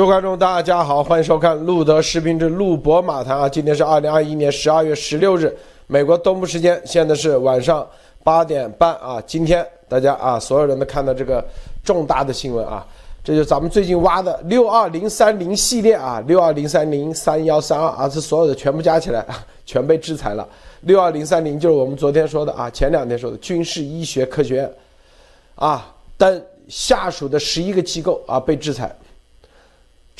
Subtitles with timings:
[0.00, 3.46] 各位观众，大家好，欢迎收看路德视频之路博马谈啊！
[3.46, 5.54] 今天是二零二一年十二月十六日，
[5.88, 7.86] 美国东部时间，现在是晚上
[8.24, 9.22] 八点半啊。
[9.26, 11.44] 今天大家啊，所有人都看到这个
[11.84, 12.82] 重大的新闻啊，
[13.22, 19.22] 这就是咱们最近挖的六二零三零系列啊，六二零三零三幺三二啊，这所有的全部加起来，
[19.66, 20.48] 全被制裁了。
[20.80, 24.74] 六二零三零就是我们昨天说的啊，前两天说的军事医学科学院
[25.56, 28.90] 啊等下属的十一个机构啊被制裁。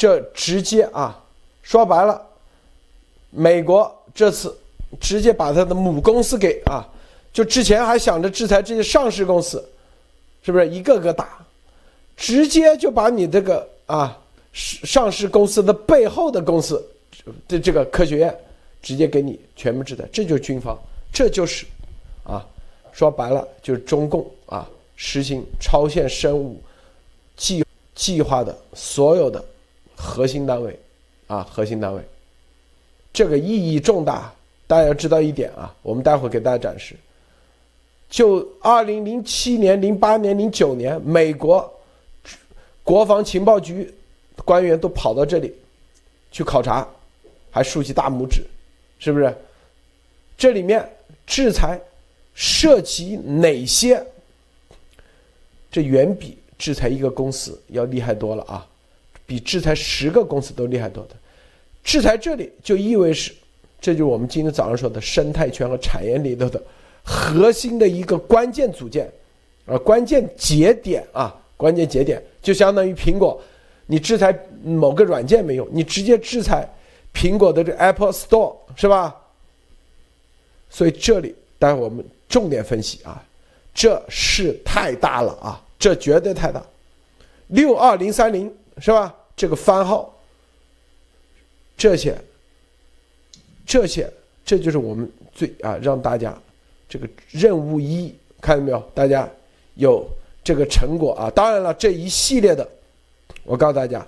[0.01, 1.23] 这直接啊，
[1.63, 2.27] 说白了，
[3.29, 4.57] 美国这次
[4.99, 6.89] 直接把他的母公司给啊，
[7.35, 9.63] 就之前还想着制裁这些上市公司，
[10.43, 11.45] 是不是一个个打，
[12.17, 14.19] 直接就把你这个啊
[14.55, 16.83] 上市公司的背后的公司
[17.47, 18.35] 的这个科学院，
[18.81, 20.79] 直接给你全部制裁，这就是军方，
[21.13, 21.67] 这就是
[22.25, 22.43] 啊，
[22.91, 26.59] 说白了就是中共啊实行超限生物
[27.37, 27.63] 计
[27.95, 29.45] 计划的所有的。
[30.01, 30.79] 核心单位，
[31.27, 32.03] 啊，核心单位，
[33.13, 34.33] 这个意义重大。
[34.67, 36.95] 大家要知道一点啊，我们待会儿给大家展示。
[38.09, 41.69] 就二零零七年、零八年、零九年，美国
[42.85, 43.93] 国防情报局
[44.45, 45.53] 官员都跑到这里
[46.31, 46.89] 去考察，
[47.51, 48.45] 还竖起大拇指，
[48.99, 49.35] 是不是？
[50.39, 50.89] 这里面
[51.27, 51.81] 制裁
[52.33, 54.01] 涉及哪些？
[55.71, 58.67] 这远比制裁一个公司要厉害多了啊！
[59.31, 61.15] 比制裁十个公司都厉害多的，
[61.85, 63.33] 制裁这里就意味着，
[63.81, 66.61] 这就是我们今天早上说的生态圈和产业里头的
[67.05, 69.09] 核心的一个关键组件，
[69.67, 73.41] 啊，关键节点啊，关键节点就相当于苹果，
[73.87, 76.69] 你制裁某个软件没用，你直接制裁
[77.15, 79.15] 苹果的这 Apple Store 是吧？
[80.69, 83.25] 所以这里待会我们重点分析啊，
[83.73, 86.61] 这事太大了啊，这绝对太大，
[87.47, 89.15] 六二零三零是吧？
[89.41, 90.15] 这个番号，
[91.75, 92.15] 这些，
[93.65, 94.07] 这些，
[94.45, 96.39] 这就是我们最啊，让大家
[96.87, 98.91] 这个任务一看到没有？
[98.95, 99.27] 大家
[99.77, 100.07] 有
[100.45, 101.31] 这个成果啊！
[101.31, 102.69] 当然了，这一系列的，
[103.43, 104.07] 我告诉大家，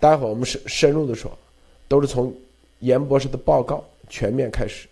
[0.00, 1.36] 待会儿我们深深入的说，
[1.86, 2.34] 都是从
[2.78, 4.88] 严博士的报告全面开始，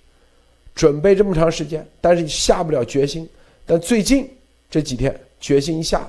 [0.75, 3.27] 准备这么长时间，但是下不了决心。
[3.65, 4.29] 但最近
[4.71, 6.07] 这几天决心一下，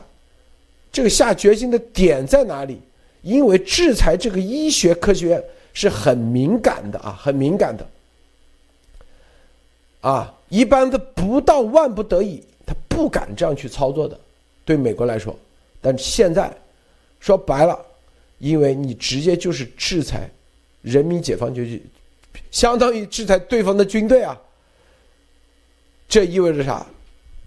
[0.91, 2.77] 这个下决心的点在哪里？
[3.21, 5.43] 因为制裁这个医学科学院
[5.73, 7.87] 是很敏感的啊，很敏感的，
[10.01, 14.19] 啊，一般的不到万不得已，他不敢这样去操作的。
[14.65, 15.37] 对美国来说，
[15.81, 16.51] 但现在
[17.19, 17.79] 说白了，
[18.39, 20.29] 因为你直接就是制裁
[20.81, 21.81] 人民解放军，
[22.51, 24.39] 相当于制裁对方的军队啊。
[26.07, 26.85] 这意味着啥？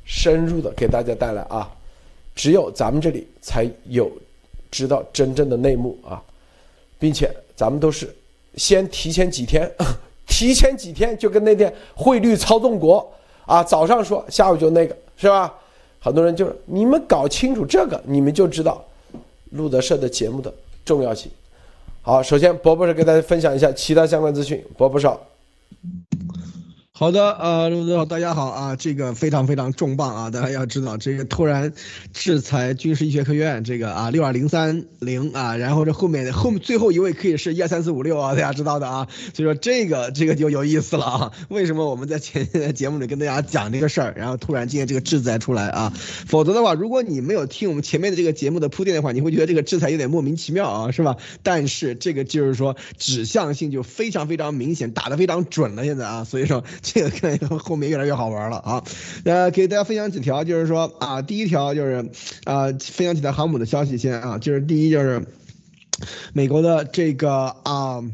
[0.07, 1.75] 深入的给大家带来啊，
[2.35, 4.11] 只有咱们这里才有。
[4.75, 6.21] 知道真正的内幕啊，
[6.99, 8.13] 并且咱们都是
[8.57, 9.71] 先提前几天，
[10.27, 13.09] 提前几天就跟那天汇率操纵国
[13.47, 15.55] 啊，早上说，下午就那个，是吧？
[16.01, 18.85] 很多人就是你们搞清楚这个，你们就知道
[19.51, 20.53] 路德社的节目的
[20.85, 21.31] 重要性。
[22.03, 25.09] 好，首先博博士给大家分享一下其他相关资讯，博博士。
[26.97, 31.73] 好的，呃，陆总，大家好啊，这个非常非常重磅啊，大家要知道，这个突然
[32.13, 51.17] 制裁军事医学科院，这个啊六二零三零啊，然后这后面后最后一位可以是一二三四五六啊，大家知道的啊，所以说这个这个就有意思了啊，为什么我们在前的节目里跟大家讲这个事儿，然后突然今天这个制裁出来啊，否则的话，如果你没有听我们前面的这个节目的铺垫的话，你会觉得这个制裁有点莫名其妙啊，是吧？
[51.43, 56.63] 但是这个就是说指向性就非常非常明显，打得非常准了，现在啊，所以说。
[56.85, 58.85] 这个看后面越来越好玩了啊！
[59.25, 62.11] 呃，给大家分享几条，就是说啊，第一条就是
[62.45, 65.27] 啊，分享几条航母的消息先啊，就是第一就是
[66.33, 68.05] 美国的这个啊。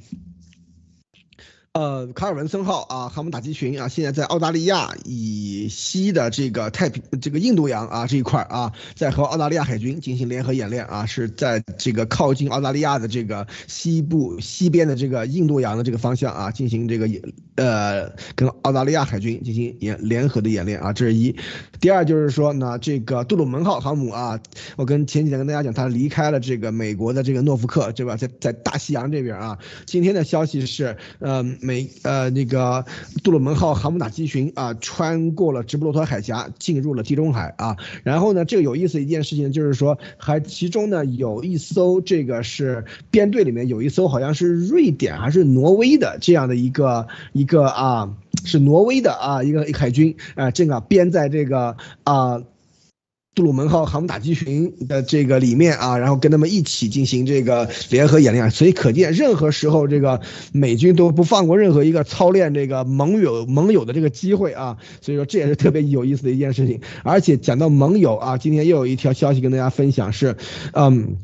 [1.72, 17.22] 呃，卡尔文森号啊，航母打击群啊，现在在澳大利亚以西的这个太平这个印度洋啊这一块啊，在和澳大利亚海军进行联合演练啊，是在这个靠近澳大利亚的这个西部西边的这个印度洋的这个方向啊，进行这个演
[17.54, 21.36] 呃跟澳大利亚海军进行演联合的演练啊，这是一。
[21.80, 24.40] 第二就是说呢，这个杜鲁门号航母啊，
[24.74, 28.16] 我跟前几天跟大家讲，它离开了这个美国的这个诺福克，对吧？
[28.16, 29.56] 在在大西洋这边啊，
[29.86, 31.59] 今天的消息是，嗯。
[31.60, 32.84] 美呃那个
[33.22, 37.76] 杜鲁门号航母打击群啊，穿过了直布罗陀海峡，进入了地中海啊。
[38.02, 48.14] 然后呢，这个有意思一件事情就是说，还其中呢有一艘这个是编队里面有一艘好像是瑞典还是挪威的这样的一个一个啊，
[48.44, 52.42] 是挪威的啊一个海军啊，正啊编在这个啊。
[53.32, 60.20] 杜鲁门号航母打击群的这个里面啊，然后跟他们一起进行这个联合演练，所以可见任何时候这个
[60.52, 66.80] 美军都不放过任何一个操练这个盟友盟友的这个机会啊，所以说这也是特别有意思的一件事情。
[67.04, 70.36] 而且讲到盟友啊，今天又有一条消息跟大家分享是，
[70.72, 71.16] 嗯。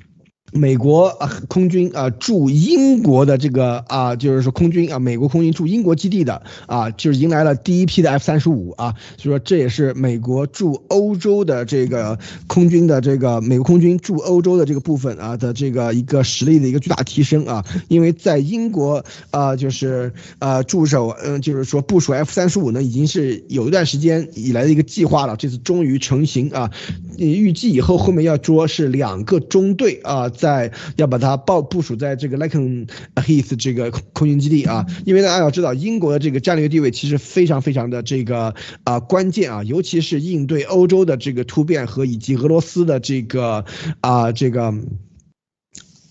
[0.57, 26.71] 美国啊，空军啊驻英国的这个啊，就是说空军啊，美国空军驻英国基地的啊，就是迎来了第一批的 F 三十五啊，所以说这也是美国驻欧洲的这个空军的这个美国空军驻欧洲的这个部分啊的这个一个实力的一个巨大提升啊，因为在英国啊，就是呃驻守，嗯，就是说部署 F 三十五呢，已经是有一段时间以来的一个计划了，这次终于成型啊，
[27.19, 30.29] 预计以后后面要捉是两个中队啊。
[30.29, 38.55] 在在要把它报部署在这个 Laken Heath 这个空军基地啊，因为大家要知道，英国的这个战略地位其实非常非常的这个
[38.85, 43.65] 啊关键啊，尤其是应对欧洲的这个突变和以及俄罗斯的这个
[44.01, 44.73] 啊这个。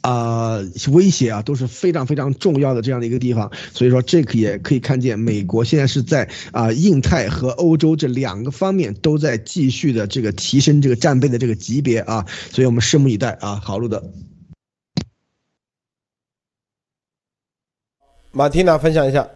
[0.06, 0.60] 啊，
[0.92, 13.60] 威胁啊都是非常非常重要的这样的一个地方，所以说这个也可以看见，美国现在是在啊印太和欧洲这两个方面都在继续的这个提升这个战备的这个级别啊，所以我们拭目以待啊。
[13.64, 14.04] 好，路德，
[18.32, 19.28] 马蒂娜分享一下。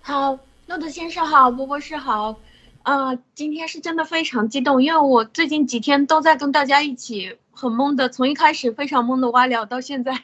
[0.00, 2.38] 好，诺德先生好，波波士好，
[2.84, 7.36] 啊，今天是真的非常激动，因为我最近几天都在跟大家一起。
[7.62, 10.20] 很懵的，从一开始非常懵的挖料，到现在，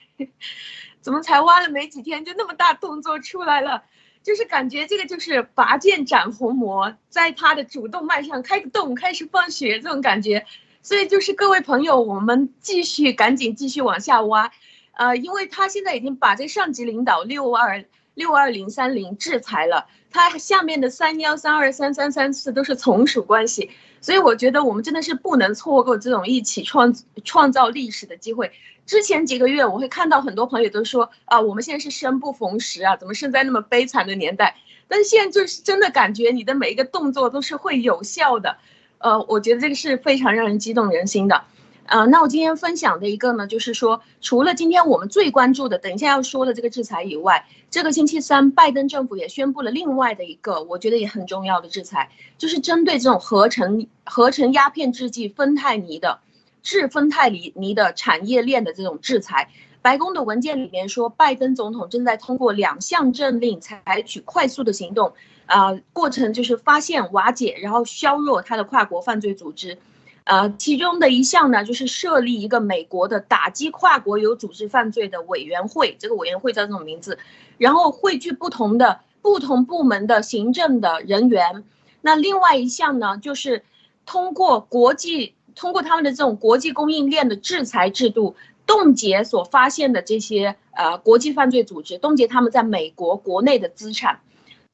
[1.00, 3.84] 怎么才挖了没几天就那么大动作出来了？
[4.24, 10.46] 就是感觉这个就是拔剑斩红魔，在他的主动脉上开个洞，开始放血这种感觉。
[10.82, 14.50] 所以就是各位朋友，我们继续赶紧继续往下挖，
[14.94, 23.70] 呃，因为他现在已经把这上级领导六二六二零三零制裁了，它下面的三幺三二三三三四都是从属关系。
[24.00, 26.94] 所以我觉得我们真的是不能错过这种一起创
[27.24, 28.52] 创造历史的机会。
[28.86, 34.56] 之前几个月，我会看到很多朋友都说啊，我们现在是生不逢时啊，怎么生在那么悲惨的年代？
[34.86, 38.56] 但是现在就是真的感觉你的每一个动作都是会有效的，
[38.98, 41.44] 呃，我觉得这个是非常让人激动人心的。
[41.88, 56.20] 呃，那我今天分享的一个呢，就是说，除了今天我们最关注的，等一下要说的这个制裁以外，这个星期三，拜登政府也宣布了另外的一个，我觉得也很重要的制裁，就是针对这种合成合成鸦片制剂芬太尼的
[56.62, 59.48] 制芬太尼尼的产业链的这种制裁。
[59.80, 65.14] 白宫的文件里面说，拜登总统正在通过两项政令采取快速的行动，
[65.46, 69.78] 啊，过程就是发现、瓦解，然后削弱他的跨国犯罪组织。
[70.28, 77.18] 呃，其中的一项呢，就是设立一个美国的打击跨国有组织犯罪的委员会，这个委员会叫这种名字，
[77.56, 81.64] 然后汇聚不同的不同部门的行政的人员。
[82.02, 83.64] 那另外一项呢，就是
[84.04, 88.36] 通过国际，通过他们的这种国际供应链的制裁制度，
[88.66, 94.20] 冻结所发现的这些呃国际犯罪组织，冻结他们在美国国内的资产。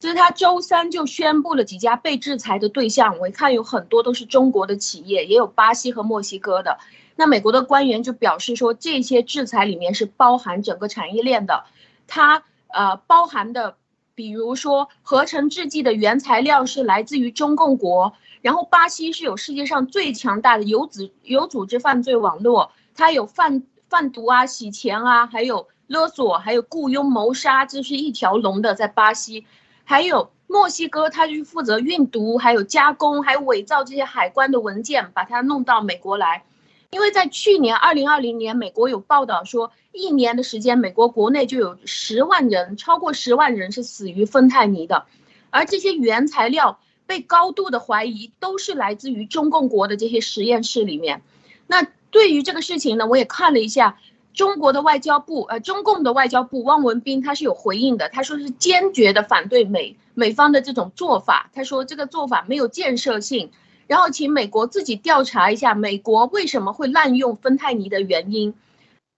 [0.05, 6.77] 其实他周三就宣布了几家被制裁的对象，我一看有很多都是中国的企业，也有巴西和墨西哥的。
[7.17, 11.65] 那美国的官员就表示说，这些制裁里面是包含整个产业链的，
[12.07, 13.79] 它呃包含的，
[14.15, 29.47] 比如说合成制剂的原材料是来自于中共国，然后巴西是有世界上最强大的有组有组织犯罪网络，它有贩贩毒啊、洗钱啊，还有勒索，还有雇佣谋杀，这是一条龙的在巴西。
[29.85, 36.45] 还有墨西哥，他就是负责运毒，还有加工，还有伪造这些海关的文件，把它弄到美国来。
[36.91, 45.07] 因为在去年二零二零年，美国有报道说，一年的时间，美国国内就有十万人，超过十万人是死于芬太尼的，
[45.51, 51.23] 而这些原材料被高度的怀疑都是来自于中共国的这些实验室里面。
[51.67, 53.99] 那对于这个事情呢，我也看了一下。
[54.35, 63.53] 中国的外交部，呃，中共的外交部汪文斌他是有回应的，他说是坚决的反对美美方的这种做法，他说这个做法没有建设性，
[63.87, 68.55] 然后请美国自己调查一下美国为什么会滥用芬太尼的原因，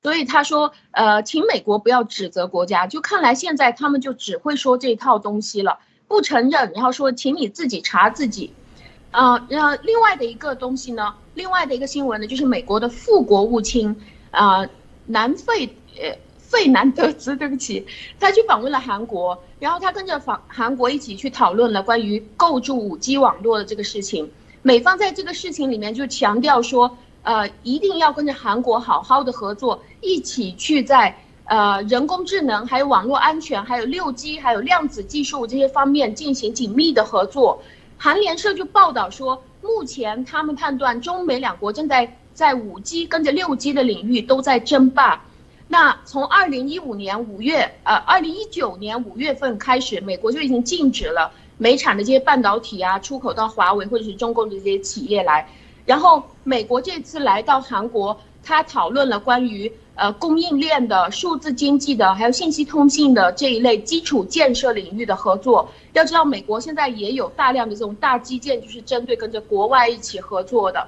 [0.02, 8.52] 所以他说，呃，请美国不要指责国家，就看来现在他们就只会说这套东西了，不承认，然后说请你自己查自己，
[9.12, 13.96] 啊，然后另外的一个东西呢，另外的一个新闻呢，就是美国的副国务卿，
[14.30, 14.68] 啊。
[15.06, 17.86] 南费呃费南德兹，对不起，
[18.20, 24.30] 他去访问了韩国，然后他跟着访韩国一起去讨论了关于构筑五 G 网络的这个事情。
[24.62, 37.62] 美方在这个事情里面就强调说，呃，一定要跟着韩国好好的合作，一起去在呃人工智能、还有网络安全、还有六 G、还有量子技术这些方面进行紧密的合作。
[37.96, 39.42] 韩联社就报道说。
[39.62, 45.24] 目前他们判断中美两国正在在五 G 跟着六 G 的领域都在争霸。
[45.68, 55.48] 那从二零一五年五月，呃，二零一九年五月份开始，美国就已经禁止了美产的这些半导体啊出口到华为或者是中共的这些企业来。
[55.86, 65.68] 然后美国这次来到韩国，他讨论了关于呃供应链的、数字经济的，还有信息通信的这一类基础建设领域的合作。
[65.94, 70.86] 要知道，美国现在也有大量的这种大基建，就是针对跟着国外一起合作的。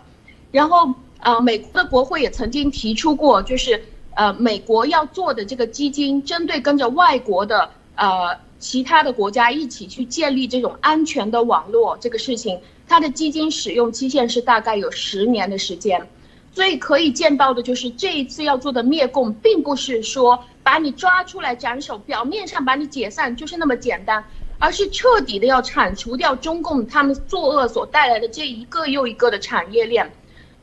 [0.50, 3.82] 然后，呃，美国的国会也曾经提出过，就是。
[4.14, 16.04] 呃，美国要做的这个基金，针对跟着外国的呃其他的国家一起去建立这种安全的网络这个事情，它的基金使用期限是大概有十年的时间，
[16.52, 24.24] 所以可以见到的就是这一次要做的灭共，并不是说把你抓出来斩首，表面上把你解散就是那么简单，
[24.58, 30.10] 而是彻底的要铲除掉中共他们作恶所带来的这一个又一个的产业链，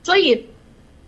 [0.05, 0.45] 所以。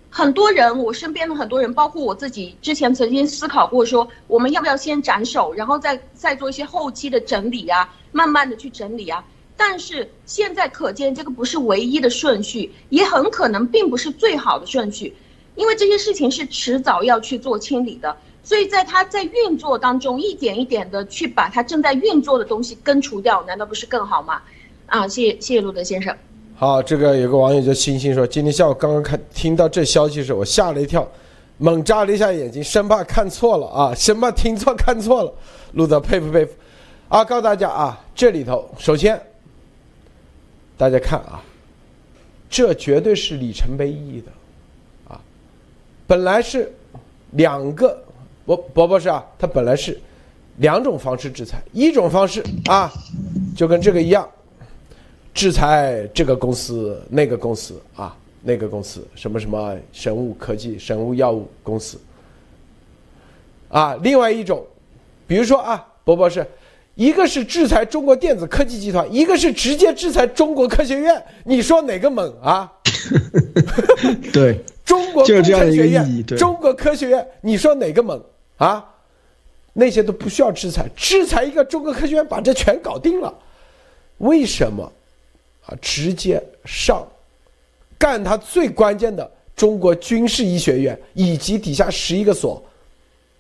[0.10, 9.24] 很多人，我身边的很多人，包括我自己，之前曾经思考过，说我们要不要先斩首，然后再再做一些后期的整理啊，慢慢的去整理啊。
[9.56, 15.14] 但是现在可见，这个不是唯一的顺序，也很可能并不是最好的顺序，
[15.56, 18.18] 因为这些事情是迟早要去做清理的。
[18.44, 24.42] 所以在他在运作当中，一点一点的去把他正在运作的东西根除掉，难道不是更好吗？
[24.88, 26.18] 啊，谢谢谢谢路德先生。
[26.60, 31.08] 好，这个有个网友叫星星说，今天下午刚刚看听到这消息时，我吓了一跳，
[31.60, 35.32] 猛眨了一下眼睛，生怕看错了啊， 生怕听错看错了。
[35.74, 36.54] 路德佩服佩服，
[37.10, 39.22] 啊，告诉大家啊，这里头首先，
[40.76, 41.44] 大家看啊，
[42.50, 45.22] 这绝对是里程碑意义的，啊，
[46.08, 46.74] 本来是
[47.34, 47.96] 两个，
[48.48, 49.96] 博博博士啊，他本来是
[50.56, 52.92] 两种方式制裁，一种方式啊，
[53.56, 54.28] 就跟这个一样。
[55.38, 62.00] 制裁这个公司、那个公司啊，那个公司什么什么生物科技、生物药物公司
[63.70, 63.96] 啊。
[64.02, 64.66] 另外一种，
[65.28, 66.44] 比如说啊，博博士，
[66.96, 72.74] 一个是制裁中国电子科技集团，一个是直接制裁中国科学院，你说哪个猛啊？
[74.34, 78.20] 对，中国工程学院、中国科学院，你说哪个猛
[78.58, 78.84] 啊？
[79.74, 83.32] 那些都不需要制裁，制裁一个中国科学院，把这全搞定了。
[84.18, 84.92] 为什么？
[85.68, 87.06] 啊，直接上
[87.98, 92.64] 干他最关键的中国军事医学院以及底下十一个所，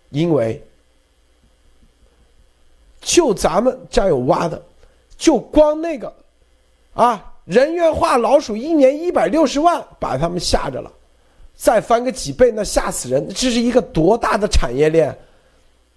[0.09, 0.61] 因为
[2.99, 4.61] 就咱们家有挖的，
[5.17, 6.13] 就光那个
[6.93, 10.91] 啊，人猿化老鼠一年一百六十万，把他们吓着了，
[11.55, 13.25] 再翻个几倍，那吓死人！
[13.29, 15.17] 这是一个多大的产业链？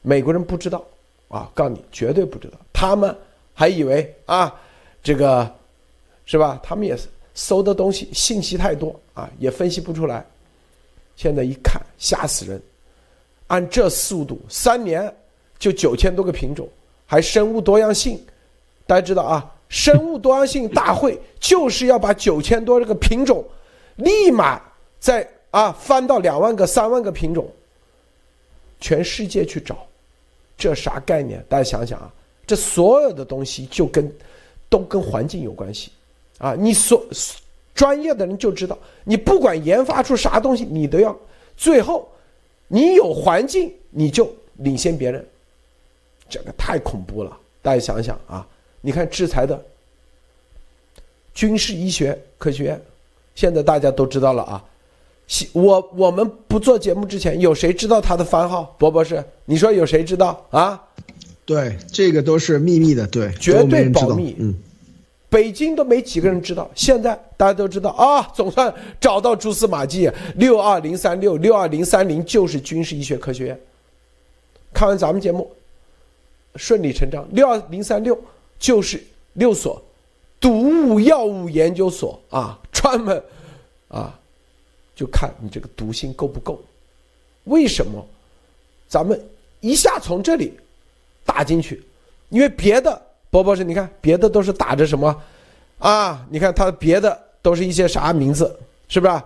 [0.02, 0.84] 美国人不知道
[1.28, 3.16] 啊，告诉你，绝对不知道，他们
[3.52, 4.54] 还以为啊，
[5.02, 5.59] 这个。
[6.30, 6.60] 是吧？
[6.62, 10.24] 他们也是搜的东西信息太多啊，也分析不出来。
[11.16, 12.62] 现在一看吓死人，
[13.48, 15.12] 按这速度，三年
[15.58, 16.68] 就九千多个品种，
[17.04, 18.24] 还生物多样性。
[18.86, 23.44] 大家知道啊，生物多样性大会就是要把九千多这个品种，
[23.96, 24.62] 立马
[25.00, 27.50] 再啊翻到两万个、三万个品种，
[28.78, 29.84] 全世界去找，
[30.56, 31.44] 这啥概念？
[31.48, 32.08] 大家想想啊，
[32.46, 34.08] 这所有的东西就跟
[34.68, 35.90] 都跟环境有关系。
[36.40, 37.06] 啊，你所
[37.74, 41.16] 专业的人就知道，你不管研发出啥东西，你都要
[41.56, 42.10] 最后，
[42.66, 45.24] 你有环境你就领先别人，
[46.28, 47.38] 这个太恐怖了。
[47.60, 48.46] 大家想想啊，
[48.80, 49.62] 你看制裁的
[51.34, 52.82] 军事医学科学院，
[53.34, 54.64] 现在大家都知道了啊。
[55.52, 58.74] 我我们不做节目之前，有谁知道他的番号？
[58.78, 60.82] 博博士，你说有谁知道啊？
[61.44, 64.34] 对，这个都是秘密的，对，绝对保密。
[64.38, 64.54] 嗯。
[65.30, 70.10] 北京都没几个人知道，现在大家都知道啊，总算找到蛛丝马迹。
[70.34, 73.60] 六二零三六六二零三零就是军事医学科学院。
[74.74, 75.48] 看完咱们节目，
[76.56, 78.20] 顺理成章，六二零三六
[78.58, 79.00] 就是
[79.34, 79.80] 六所
[80.40, 83.22] 毒物药物研究所啊，专门
[83.86, 84.18] 啊，
[84.96, 86.60] 就看你这个毒性够不够。
[87.44, 88.04] 为什么
[88.88, 89.24] 咱们
[89.60, 90.54] 一下从这里
[91.24, 91.80] 打进去？
[92.30, 93.00] 因为别的。
[93.30, 95.16] 波波是，你看别的都是打着什么，
[95.78, 98.58] 啊，你看他别的都是一些啥名字，
[98.88, 99.22] 是不是？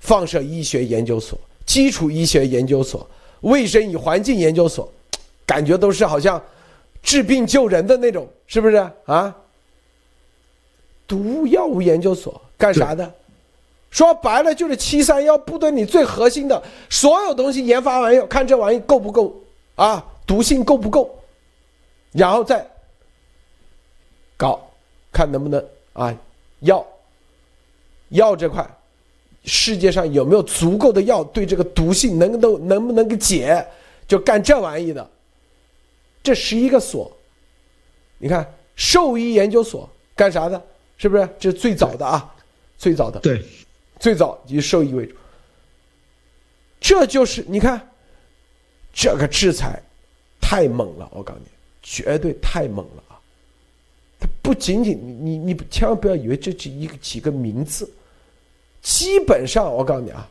[0.00, 3.08] 放射医学研究所、基础医学研究所、
[3.42, 4.90] 卫生与环境研究所，
[5.46, 6.42] 感觉都是好像
[7.02, 9.36] 治病救人的那种，是不是啊？
[11.06, 13.12] 毒药物研究所干啥的？
[13.90, 19.38] 说白了就是七三幺部队里最核心的所有东西研发完以后，看这玩意够不够
[19.76, 20.02] 啊？
[20.26, 21.14] 毒性够不够？
[22.12, 22.66] 然后再。
[24.42, 24.60] 搞，
[25.12, 26.12] 看能不能啊，
[26.58, 26.84] 药
[28.08, 28.68] 药这块，
[29.44, 33.64] 世界上有没有足够的药对这个毒性能够能不能给解？
[34.08, 35.08] 就干这玩意的，
[36.24, 37.10] 这十一个所，
[38.18, 40.60] 你看兽医研究所干啥的？
[40.98, 41.28] 是不是？
[41.38, 42.34] 这是最早的啊，
[42.76, 43.20] 最早的。
[43.20, 43.44] 对，
[44.00, 45.14] 最早以兽医为主。
[46.80, 47.88] 这就是你看，
[48.92, 49.80] 这个制裁
[50.40, 51.46] 太猛了，我告诉你，
[51.80, 53.02] 绝对太猛了
[54.42, 57.88] 不仅仅你你你千万不要以为这是一个几个名字，
[58.82, 60.28] 基本上我告诉你啊，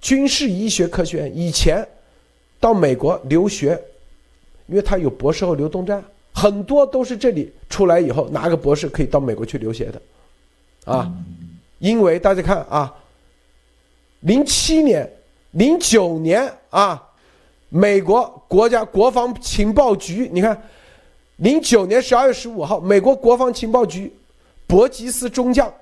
[0.00, 1.84] 军事医学科学院以前
[2.60, 3.80] 到美国留学，
[4.66, 10.02] 因为他有博士后流动站，很多都是这里出来以后拿个博士可以到美国去留学的，
[10.84, 11.10] 啊，
[11.78, 12.94] 因为大家看啊，
[14.20, 15.10] 零七年。
[15.52, 17.02] 零九年啊，
[17.70, 20.62] 美国国家国防情报局，你看，
[21.36, 24.12] 零九年十二月十五号，美国国防情报局
[24.66, 25.72] 伯吉斯中将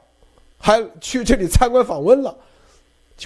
[0.59, 2.37] 还去这里参观访问了。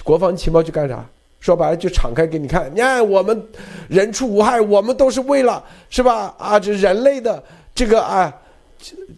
[0.03, 1.03] 国防情报局干啥？
[1.39, 3.47] 说白了就敞开给你看，你看我们
[3.87, 6.35] 人畜无害，我们都是为了是吧？
[6.37, 7.41] 啊，这人类的
[7.73, 8.31] 这个啊，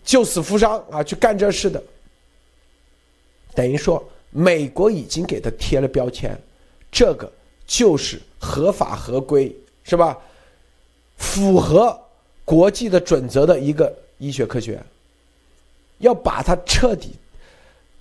[0.03, 1.81] 救死扶伤啊，去干这事的。
[3.55, 6.39] 等于说，美国已经给他贴了标签。
[6.91, 7.31] 这个
[7.65, 9.53] 就是合法合规，
[9.83, 10.17] 是吧？
[11.17, 11.99] 符合
[12.51, 14.85] 国际的准则的一个医学科学院，
[15.99, 17.11] 要把它彻底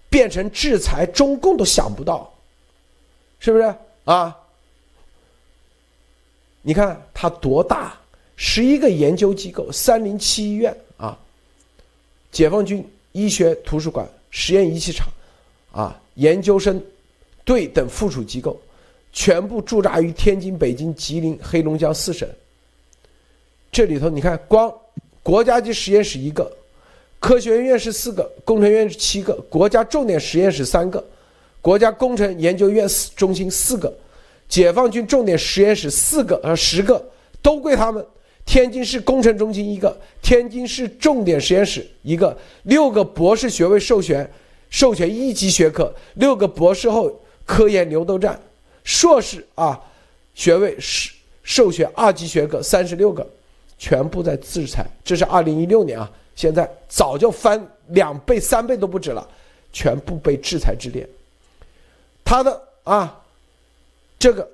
[0.08, 2.28] 变成制裁中共都想不到，
[3.38, 3.72] 是不是
[4.06, 4.36] 啊？
[6.62, 7.96] 你看它多大，
[8.34, 11.16] 十一个研究机构，三零七医院啊，
[12.32, 15.06] 解放军医学图书馆、实验仪器厂
[15.70, 16.82] 啊，研究生
[17.44, 18.60] 队等附属机构。
[19.12, 22.28] 全部驻扎于天津、北京、吉林、黑龙江四省。
[23.72, 24.72] 这里头你看，光
[25.22, 26.50] 国家级实验室一个，
[27.18, 31.04] 科学院是四个，工程院是七个，国家重点实验室三个，
[31.60, 33.92] 国家工程研究院中心四个，
[34.48, 37.04] 解放军重点实验室四个呃十个
[37.40, 38.04] 都归他们。
[38.46, 44.28] 天津市工程中心一个，天津市重点实验室一个，六个博士学位授权
[44.70, 48.40] 授权一级学科，六个博士后科研流动站。
[48.82, 49.78] 硕士啊，
[50.34, 51.12] 学位是
[51.44, 53.24] 授权二级学科三十六个，
[53.80, 54.86] 全部在制裁。
[55.02, 59.28] 这是二零一六年啊，现在早就翻两倍、三倍都不止了，
[59.72, 61.08] 全部被制裁之列。
[62.22, 63.20] 他的啊，
[64.18, 64.48] 这个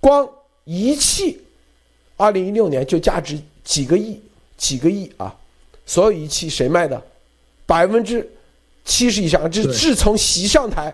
[0.00, 0.28] 光
[0.64, 1.40] 仪器，
[2.16, 4.20] 二零一六年就价值几个亿、
[4.56, 5.32] 几个亿啊！
[5.84, 7.00] 所有仪器谁卖的？
[7.64, 8.28] 百分之
[8.84, 10.92] 七十以上，这自从习上台。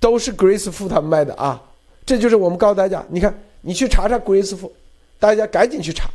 [0.00, 1.62] 都是 Grace 富他们卖的啊，
[2.04, 4.72] 这就是我们告诉大家，你看你去查查 Grace 富，
[5.20, 6.10] 大家赶紧去查，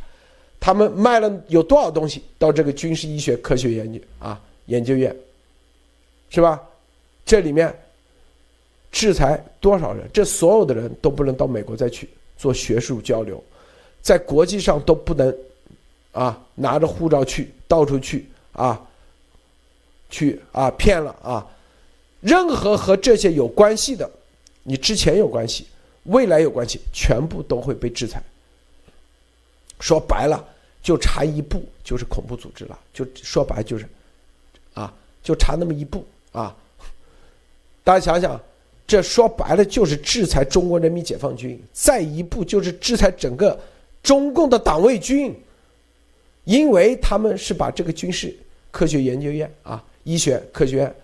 [0.60, 5.14] 他们卖了有多少东西到这个军事医学科学研究啊研究院，
[6.30, 6.60] 是吧？
[7.24, 7.74] 这里面
[8.90, 10.08] 制裁多少人？
[10.12, 13.42] 这所有的人都不能到美国再去做学术交流，
[14.00, 15.34] 在国际上都不能
[16.12, 18.80] 啊拿着护照去到处去啊
[20.10, 21.46] 去啊骗了啊。
[22.20, 24.10] 任何和这些有关系的，
[24.64, 25.66] 你之前有关系，
[26.04, 28.22] 未来有关系，全部都会被制裁。
[29.80, 30.44] 说白了，
[30.82, 32.78] 就差一步就是恐怖组织了。
[32.92, 33.86] 就说白就是，
[34.74, 36.54] 啊，就差那么一步啊。
[37.84, 38.40] 大家想想，
[38.86, 43.58] 这说白了就是制裁中国人民解放军，再一步就是制裁整个
[44.02, 45.34] 中共的党卫军，
[46.44, 48.36] 因为他们是把这个军事
[48.70, 50.94] 科学研究院啊，医学科学院。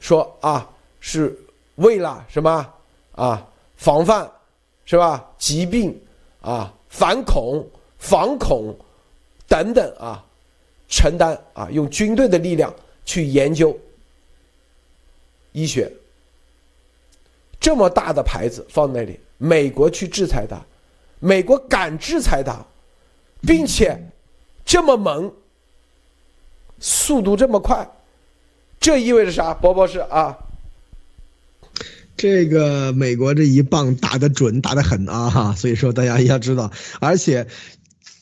[0.00, 0.68] 说啊，
[1.00, 1.34] 是
[1.76, 2.74] 为了什么
[3.12, 3.46] 啊？
[3.76, 4.30] 防范
[4.84, 5.24] 是吧？
[5.38, 5.98] 疾病
[6.42, 7.66] 啊，反恐、
[8.04, 8.76] 防恐
[9.48, 10.22] 等等啊，
[10.88, 12.72] 承担啊，用军队的力量
[13.06, 13.74] 去研究
[15.52, 15.90] 医学。
[17.58, 20.60] 这么大的牌子放那里，美国去制裁他，
[21.18, 22.62] 美国敢制裁他，
[23.40, 23.98] 并且
[24.66, 25.32] 这么猛，
[26.78, 27.90] 速度这么快。
[28.78, 29.54] 这意味着啥？
[29.54, 30.36] 博博士啊，
[32.18, 35.30] 这个美国这一棒打得准，打得狠啊！
[35.30, 37.46] 哈，所以说大家要知道，而且。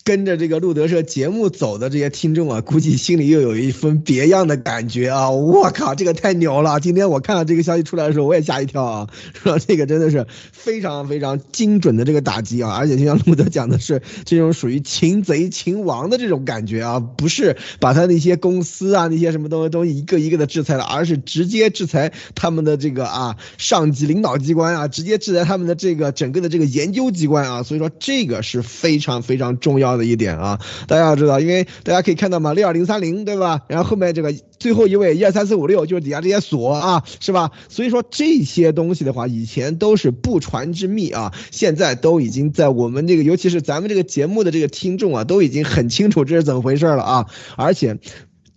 [0.04, 5.30] 跟着这个路德社节目走的这些听众啊，估计心里又有一分别样的感觉啊！
[5.30, 6.80] 我靠，这个太牛了！
[6.80, 9.08] 今天我看到这个消息出来的时候，我也吓一跳啊！
[9.32, 12.74] 说这个真的是非常非常精准的这个打击啊！
[12.76, 27.62] 而且就像路德讲的是，这种属于擒贼擒王的这种感觉啊，不是把他那些公司啊那些什么东西东西一个一个的制裁了，而是直接制裁他们的这个啊上级领导机关啊，直接制裁他们的这个整个的这个研究机关啊！
[27.62, 29.91] 所以说这个是非常非常重要。
[29.92, 30.58] 要的一点啊。
[30.86, 33.60] 大家要知道，因为大家可以看到嘛，六二零三零对吧？
[33.68, 37.50] 然后后面这个最后一位一二三四五六就是底下这些锁啊，是吧？
[37.68, 47.26] 所以说这些东西的话，以前都是不传之秘啊，现在都已经在我们这个，尤其是咱们这个节目的这个听众啊，都已经很清楚这是怎么回事了啊，
[47.56, 47.98] 而且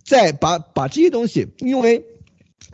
[0.04, 2.04] 再把把这些东西，因为。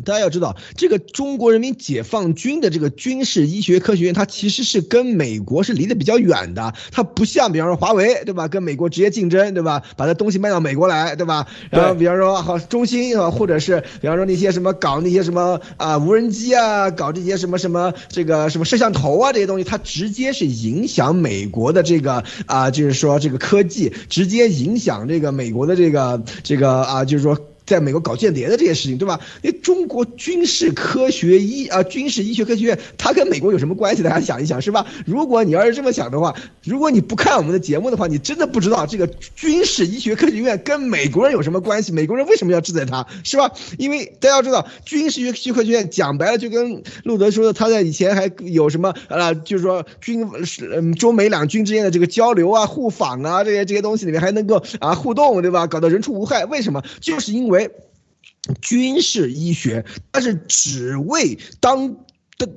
[0.04, 6.74] 大家要知道，这个中国人民解放军的这个军事医学科学院，它其实是跟美国是离得比较远的。
[6.90, 8.48] 它不像，比方说华为，对吧？
[8.48, 9.82] 跟美国直接竞争，对吧？
[9.96, 11.46] 把它东西卖到美国来，对吧？
[11.70, 27.38] 然后比方说好中兴啊，或者是比方说那些什么搞那些什么啊无人机啊，搞这些什么什么这个什么摄像头啊这些东西，它直接是影响美国的这个啊，就是说这个科技，直接影响这个美国的这个这个啊，就是说。
[27.66, 29.20] 在美国搞间谍的这些事情，对吧？
[29.42, 34.02] 因为中国军事科学医啊，军事医学科学院，它跟美国有什么关系？
[34.02, 34.84] 大家想一想，是吧？
[35.06, 41.92] 如果你要是这么想的话，如果你不看我们的节目的话，你真的不知道这个军事医学科学院跟美国人有什么关系？
[41.92, 43.50] 美国人为什么要制裁他，是吧？
[43.78, 50.28] 因为大家要知道，军事医学科学院讲白了就跟路德说的，他在以前还有什么呃，就是说军
[50.74, 55.66] 嗯中美两军之间的这个交流啊、互访啊这些这些东西里面还能够啊互动，对吧？
[55.66, 56.82] 搞得人畜无害，为什么？
[57.00, 57.51] 就是因为。
[57.52, 57.70] 为
[58.60, 62.04] 军事医学，它是只为当。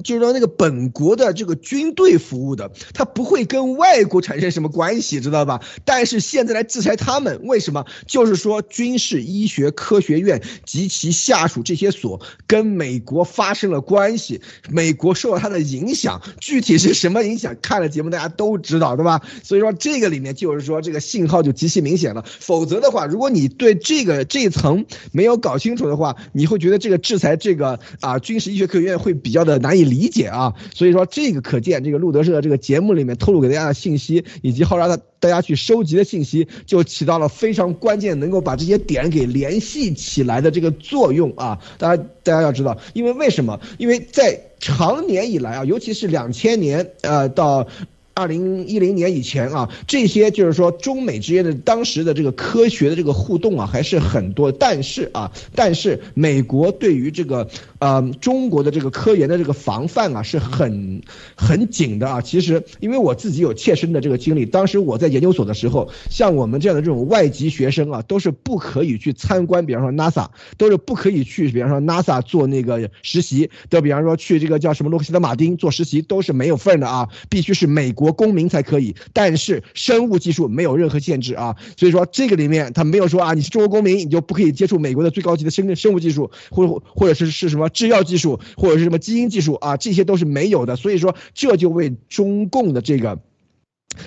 [0.04, 5.62] 就是说，那个本国的这个军队服务的，他不会跟外国产生什么关系，知道吧？
[5.86, 7.86] 但是现在来制裁他们，为什么？
[8.08, 17.56] 就是说，军事医学科学院及其下属这些所跟美国发生了关系，美国受到它的影响，具体是什么影响？
[17.62, 19.22] 看了节目大家都知道，对吧？
[19.44, 22.26] 所以说这个里面就是说这个信号就极其明显了。
[22.40, 29.75] 否则的话，如果你对这个这一层没有搞清楚的话，你会觉得这个制裁这个啊军事医学科学院会比较的难。
[29.76, 41.60] 可以理解啊，所以说这个可见，这个路德社的这个节目里面透露给大家的信息，以及后来的大家去收集的信息，就起到了非常关键，能够把这些点给联系起来的这个作用啊。
[41.78, 43.60] 大家大家要知道，因为为什么？
[43.78, 47.68] 因为在长年以来啊，尤其是两千年呃到。
[48.16, 54.50] 二零一零年以前啊，这些就是说中美之间的当时的这个科学的这个互动啊，还是很多。
[54.54, 57.50] 但是啊，但是美国对于这个
[57.80, 61.02] 呃中国的这个科研的这个防范啊，是很
[61.36, 62.22] 很紧的啊。
[62.22, 78.05] 其实因为我自己有切身的这个经历，当时我在研究所的时候，像我们这样的这种外籍学生啊，都是不可以去参观，比方说 NASA，都是不可以去，比方说 NASA 做那个实习，都比方说去这个叫什么洛克希德马丁做实习都是没有份的啊，必须是美国。
[78.06, 93.20] 国公民才可以，但是生物技术没有任何限制啊，所以说这个里面他没有说啊，你是中国公民你就不可以接触美国的最高级的生生物技术，或者或者是是什么制药技术，或者是什么基因技术啊，这些都是没有的，所以说这就为中共的这个。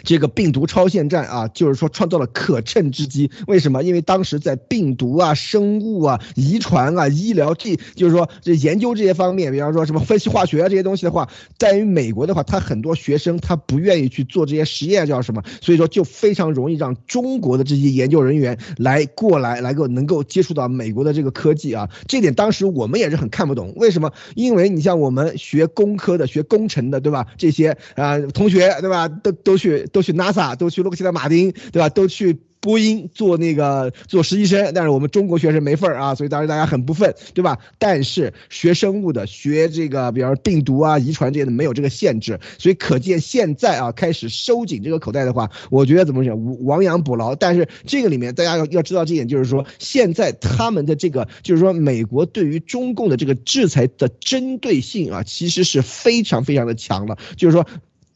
[0.02, 3.30] 这个病毒超限战啊，就是说创造了可乘之机。
[3.46, 3.82] 为什么？
[3.82, 15.42] 因为当时在病毒啊、生物啊、遗传啊、医疗这，就是说这研究这些方面，比方说什么分析化学啊这些东西的话，在于美国的话，他很多学生他不愿意去做这些实验，叫什么？
[15.60, 21.88] 所以说就非常容易让中国的这些研究人员来过来，来够能够接触到美国的这个科技啊。
[22.06, 23.72] 这点当时我们也是很看不懂。
[23.76, 24.12] 为什么？
[24.34, 27.26] 因为你像我们学工科的、学工程的，对吧？
[27.36, 29.08] 这些啊同学，对吧？
[29.08, 29.77] 都都去。
[29.86, 31.88] 都去 NASA，都去洛克希德马丁，对吧？
[31.88, 32.36] 都去。
[32.60, 37.56] 播音做那个做实习生，但是我们中国学生没份儿啊，所以当时大家很不忿，对吧？
[37.78, 47.32] 但是学生物的学这个，比方说病毒啊、遗传这些的没有这个限制，所以可见现在啊开始收紧这个口袋的话，我觉得怎么讲，亡羊补牢。
[47.36, 57.64] 但是这个里面大家要要知道这一点，就是说现在他们的这个，就是说美国对于中共的这个制裁的针对性啊，其实是非常非常的强了，就是说。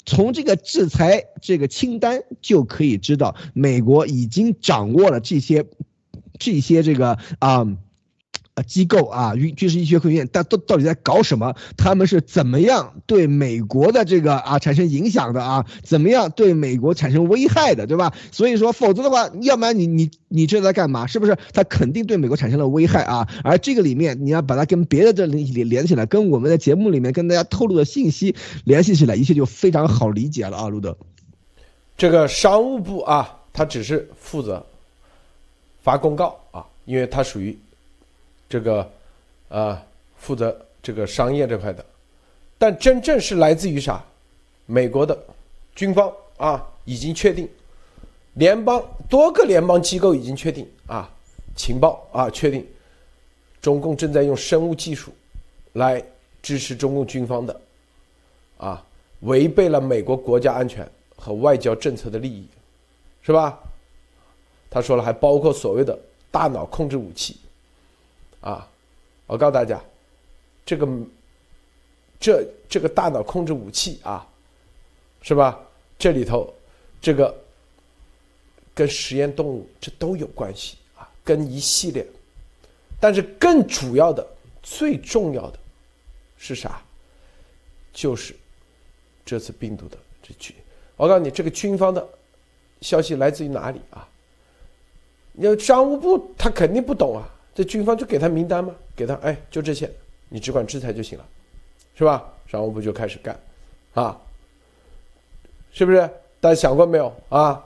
[0.04, 5.64] 从这个制裁这个清单就可以知道，美国已经掌握了这些，
[6.38, 7.66] 这些这个啊。
[8.62, 11.54] 机构啊，军军事医学科学院，但都到底在搞什么？
[11.76, 15.66] 他们是怎么样对美国的这个啊产生影响的啊？
[15.82, 18.12] 怎么样对美国产生危害的，对吧？
[18.30, 21.06] 所以说，否则的话，要不然你你你这在干嘛？
[21.06, 21.36] 是不是？
[21.52, 23.28] 他肯定对美国产生了危害啊！
[23.44, 30.96] 而这个里面，你要把它跟别的这连连起来，跟我们的节目里面跟大家透露的信息联系起来，一切就非常好理解了啊，路德。
[31.96, 34.64] 这个商务部啊，他只是负责
[35.82, 37.58] 发公告啊，因为它属于。
[38.52, 38.92] 这个，
[39.48, 39.82] 啊，
[40.18, 41.82] 负责这个商业这块的，
[42.58, 44.04] 但真正是来自于啥？
[44.66, 45.18] 美国的
[45.74, 47.48] 军方啊，已经确定，
[48.34, 51.08] 联邦多个联邦机构已经确定啊，
[51.56, 52.66] 情报啊确定，
[53.62, 55.10] 中共正在用生物技术
[55.72, 56.04] 来
[56.42, 57.58] 支持中共军方的，
[58.58, 58.84] 啊，
[59.20, 60.86] 违背了美国国家安全
[61.16, 62.46] 和外交政策的利益，
[63.22, 63.58] 是吧？
[64.68, 65.98] 他说了，还包括所谓的
[66.30, 67.38] 大脑控制武器，
[68.42, 68.68] 啊，
[69.26, 69.82] 我告诉大家，
[70.66, 70.86] 这个
[72.20, 74.28] 这这个大脑控制武器啊，
[75.22, 75.58] 是吧？
[75.98, 76.52] 这里头
[77.00, 77.34] 这个
[78.74, 82.04] 跟实验动物这都有关系啊，跟一系列，
[83.00, 84.26] 但是更主要的、
[84.62, 85.58] 最重要的
[86.36, 86.82] 是啥？
[87.92, 88.34] 就是
[89.24, 90.56] 这次病毒的这军，
[90.96, 92.04] 我告诉你，这个军方的
[92.80, 94.08] 消息来自于哪里啊？
[95.34, 99.90] 要商务部他肯定不懂啊，这军方就给他名单嘛，给他哎，就这些，
[100.28, 101.24] 你只管制裁就行了，
[101.94, 102.24] 是吧？
[102.46, 103.38] 商务部就开始干，
[103.94, 104.18] 啊，
[105.72, 106.08] 是不是？
[106.40, 107.62] 大家想过没有啊？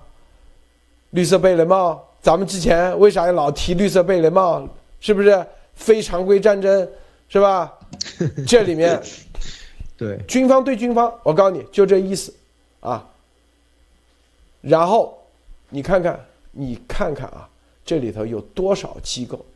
[1.11, 4.69] 绿色贝雷帽，咱们之前为啥要老提绿色贝雷帽？
[5.01, 6.89] 是不是非常规战争？
[7.29, 7.73] 是吧？
[8.47, 9.01] 这里面，
[9.97, 12.35] 对，军方对军方，我告诉你就这意思，
[12.81, 13.09] 啊。
[14.61, 15.17] 然后
[15.69, 16.19] 你看看，
[16.51, 17.49] 你看看啊。
[17.85, 19.47] 这里头有多少机构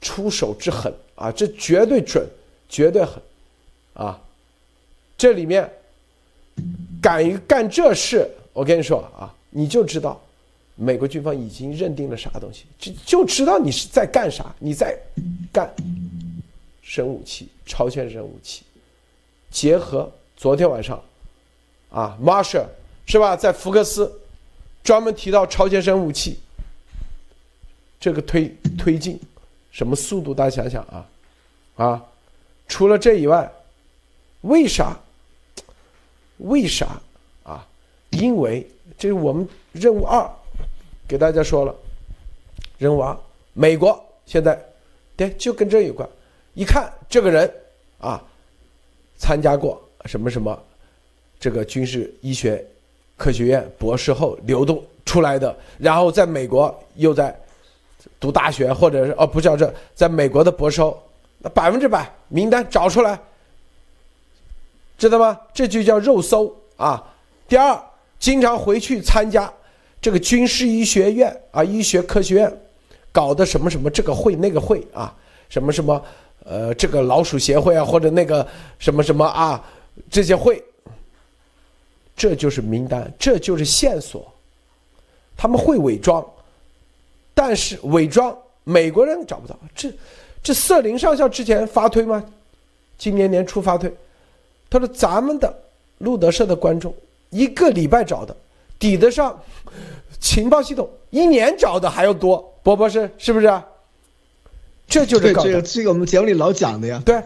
[0.00, 1.30] 出手之狠啊？
[1.30, 2.26] 这绝对准，
[2.68, 3.22] 绝对狠
[3.94, 4.20] 啊！
[5.18, 5.70] 这里面
[7.02, 10.20] 敢于干这事，我跟你说啊，你就知道
[10.74, 14.98] 美国军方已经认定了啥东西，就就知道你是在干啥，你在
[15.52, 15.70] 干
[16.82, 18.62] 生武器、超限生武器，
[19.50, 21.02] 结合昨天晚上
[21.90, 22.66] 啊，Marshall
[23.06, 24.10] 是吧，在福克斯
[24.82, 26.38] 专门提到超限生武器。
[28.00, 29.20] 这个推推进
[29.70, 30.34] 什么速度？
[30.34, 31.08] 大家想想啊，
[31.76, 32.04] 啊，
[32.66, 33.50] 除了这以外，
[34.42, 34.98] 为啥？
[36.38, 37.00] 为啥
[37.42, 37.66] 啊？
[38.10, 40.28] 因为这是我们任务二
[41.06, 41.74] 给大家说了，
[42.78, 43.16] 任务二，
[43.52, 44.58] 美国现在
[45.16, 46.08] 对就跟这有关。
[46.54, 47.52] 一看这个人
[48.00, 48.22] 啊，
[49.16, 50.60] 参加过什么什么
[51.38, 52.64] 这个军事医学
[53.16, 57.38] 科学院博士后流动出来的，然后在美国又在。
[58.18, 60.82] 读大学，或者是哦，不叫这，在美国的博士，
[61.38, 63.18] 那百分之百名单找出来，
[64.98, 65.38] 知道吗？
[65.54, 67.02] 这就叫肉搜啊。
[67.48, 67.80] 第二，
[68.18, 69.52] 经常回去参加
[70.00, 72.60] 这个军事医学院啊，医学科学院
[73.10, 75.14] 搞的什么什么这个会那个会啊，
[75.48, 76.02] 什么什么
[76.44, 78.46] 呃，这个老鼠协会啊，或者那个
[78.78, 79.62] 什么什么啊，
[80.10, 80.62] 这些会，
[82.16, 84.32] 这就是名单，这就是线索，
[85.36, 86.24] 他们会伪装。
[87.34, 89.92] 但是伪装美国人找不到，这
[90.42, 92.24] 这瑟林上校之前发推吗？
[92.98, 93.90] 今年年初发推，
[94.68, 95.54] 他说咱们的
[95.98, 96.94] 路德社的观众
[97.30, 98.36] 一个礼拜找的，
[98.78, 99.40] 抵得上
[100.20, 102.46] 情报系统一年找的还要多。
[102.62, 103.62] 波波是是不是？
[104.86, 107.00] 这就是这个这个我们节目里老讲的呀。
[107.06, 107.22] 对，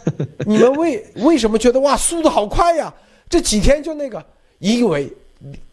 [0.47, 2.95] 你们为为什么觉得哇速度好快呀？
[3.29, 4.25] 这几天就那个，
[4.61, 5.13] 因为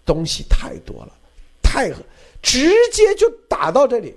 [0.04, 1.12] 东西太多了，
[1.62, 1.92] 太
[2.42, 4.16] 直接就打到这里。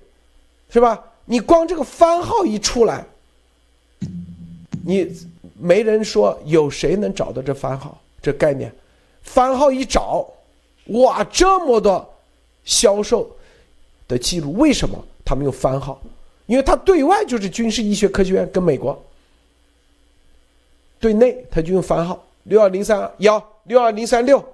[0.71, 1.03] 是吧？
[1.27, 3.05] 你光这个番号一出来，
[4.85, 5.11] 你
[5.59, 8.71] 没人说有谁能找到这番号这概念？
[9.23, 10.27] 番号一找，
[10.89, 12.15] 哇，这么多
[12.65, 13.35] 销售
[14.07, 15.99] 的记录，为什么他们用番号？
[16.47, 19.03] 因为他对外就是军事医学科学院跟美国，
[21.01, 24.45] 对内他就用番号六二零三幺六二零三六，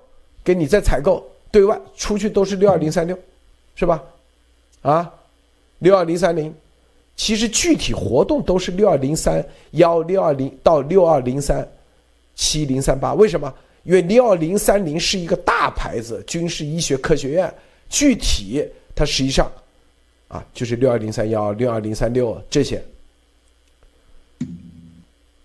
[0.44, 3.18] 给你在采购，对外出去都是六二零三六，
[3.74, 4.00] 是吧？
[4.82, 5.12] 啊？
[5.80, 6.54] 六二零三零，
[7.16, 11.66] 其实具体活动都是六二零三幺六二零到六二零三
[12.34, 13.12] 七零三八。
[13.12, 13.52] 为什么？
[13.82, 17.52] 因为六二零三零是一个大牌子，军事医学科学院。
[17.88, 18.64] 具体
[18.94, 19.50] 它实际上
[20.28, 22.80] 啊，就是六二零三幺六二零三六这些。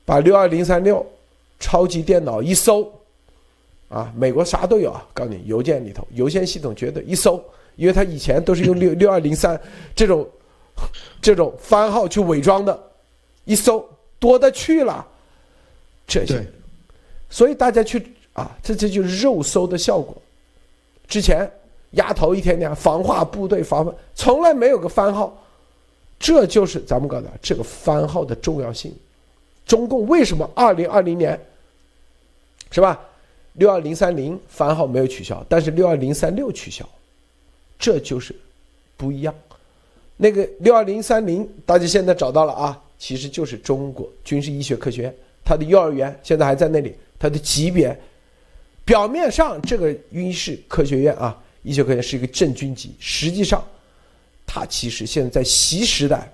[0.05, 1.03] 把六二零三六
[1.59, 2.87] 超级电脑一搜，
[3.89, 5.03] 啊，美国啥都有啊！
[5.13, 7.43] 告诉你，邮件里头邮件系统绝对一搜。
[7.75, 9.59] 因为他以前都是用六 六二零三
[9.95, 10.27] 这种
[11.21, 12.77] 这种番号去伪装的，
[13.45, 13.87] 一搜
[14.19, 15.05] 多的去了，
[16.07, 16.45] 这些，
[17.29, 20.15] 所以大家去啊，这这就是肉搜的效果。
[21.07, 21.49] 之前
[21.91, 25.37] 丫头一天天防化部队防从来没有个番号，
[26.19, 28.93] 这就是咱们搞的这个番号的重要性。
[29.65, 31.39] 中共为什么二零二零年
[32.71, 32.99] 是吧？
[33.53, 36.87] 六二零三零番号没有取消，但是六二零三六取消。
[37.77, 38.35] 这就是
[38.97, 39.33] 不一样。
[40.17, 46.95] 那个六二零三零，大家现在找到了啊，其实就是中国军事医学科学院，它的幼儿园现在还在那里。
[47.17, 47.97] 它的级别，
[48.83, 53.63] 表面上这个军事科学院啊，医学科学院是一个正军级，实际上，
[54.45, 56.29] 它其实现在在习时代，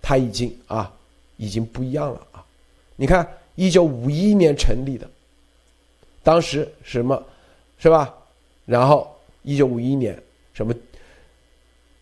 [0.00, 0.92] 它已经啊，
[1.36, 2.44] 已经不一样了啊。
[2.94, 5.10] 你看，一九五一年成立的，
[6.22, 7.20] 当时什么，
[7.78, 8.14] 是吧？
[8.64, 10.20] 然后一九五一年。
[10.52, 10.74] 什么？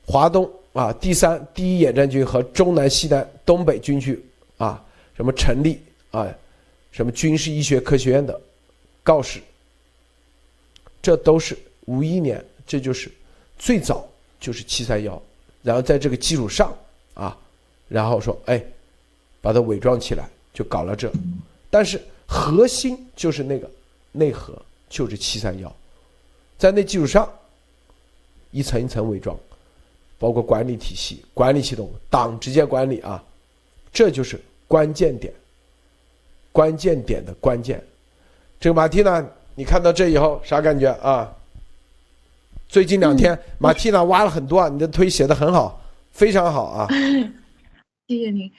[0.07, 4.21] 华东啊，第三第一野战军和中南西南东北军区
[4.59, 4.85] 啊，
[5.15, 6.27] 什么成立啊，
[6.91, 8.41] 什么军事医学科学院的
[9.05, 9.41] 告示，
[11.01, 13.09] 这都是五一年，这就是
[13.57, 14.05] 最早
[14.41, 15.23] 就是七三幺，
[15.63, 16.77] 然后在这个基础上
[17.15, 17.39] 啊，
[17.87, 18.61] 然后说哎，
[19.41, 21.09] 把它伪装起来，就搞了这，
[21.71, 23.71] 但是核心就是那个
[24.11, 25.73] 内核就是七三幺，
[26.59, 27.33] 在那基础上
[28.51, 29.37] 一层一层伪装。
[30.19, 33.25] 包括管理体系、管理系统、党直接管理啊，
[33.91, 35.33] 这就是关键点。
[36.53, 37.83] 关键点的关键，
[38.61, 41.35] 这个马蒂娜，你看到这以后啥感觉啊？
[42.69, 45.83] 最近两天，马蒂娜挖了很多啊，你的推写的很好，
[46.13, 46.87] 非常好啊。
[48.07, 48.53] 谢谢您。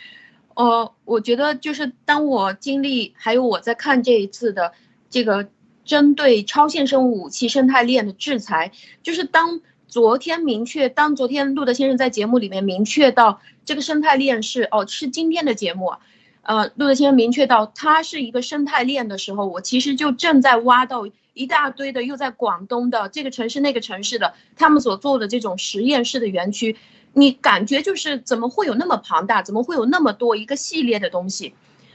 [0.56, 4.72] 呃，我觉得就是当我经历，还有我在看这一次的
[5.12, 5.48] 这个
[5.86, 8.72] 针对超限生物武器生态链的制裁，
[9.04, 9.62] 就是当。
[9.92, 15.96] 昨天明确，当昨天路德先生在节目里面明确到这个生态链是哦，是今天的节目，
[16.44, 26.78] 呃，路德先生明确到它是一个生态链的时候，我其实就正在挖到一大堆的，又在广东的这个城市那个城市的他们所做的这种实验室的园区，
[27.12, 31.54] 你感觉就是怎么会有那么庞大，怎么会有那么多一个系列的东西，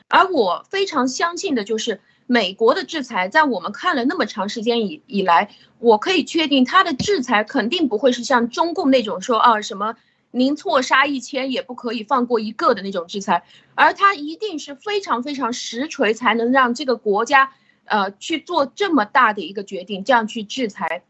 [0.09, 2.03] 而我非常相信的就是。
[2.27, 9.95] 美国的制裁，在我们看了那么长时间以以来，我可以确定，他的制裁肯定不会是像中共那种说啊什么
[10.33, 17.53] 您错杀一千也不可以放过一个的那种制裁，而他一定是非常非常实锤，才能让这个国家
[17.85, 21.05] 呃去做这么大的一个决定，这样去制裁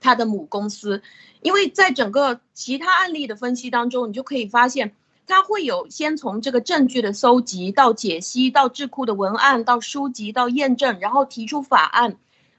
[0.00, 1.02] 他的母公司，
[1.40, 4.94] 因为在整个其他案例的分析当中，你就可以发现。
[5.26, 12.16] 它会有先从这个证据的搜集到解析，到智库的文案，到书籍，到验证，然后提出法案。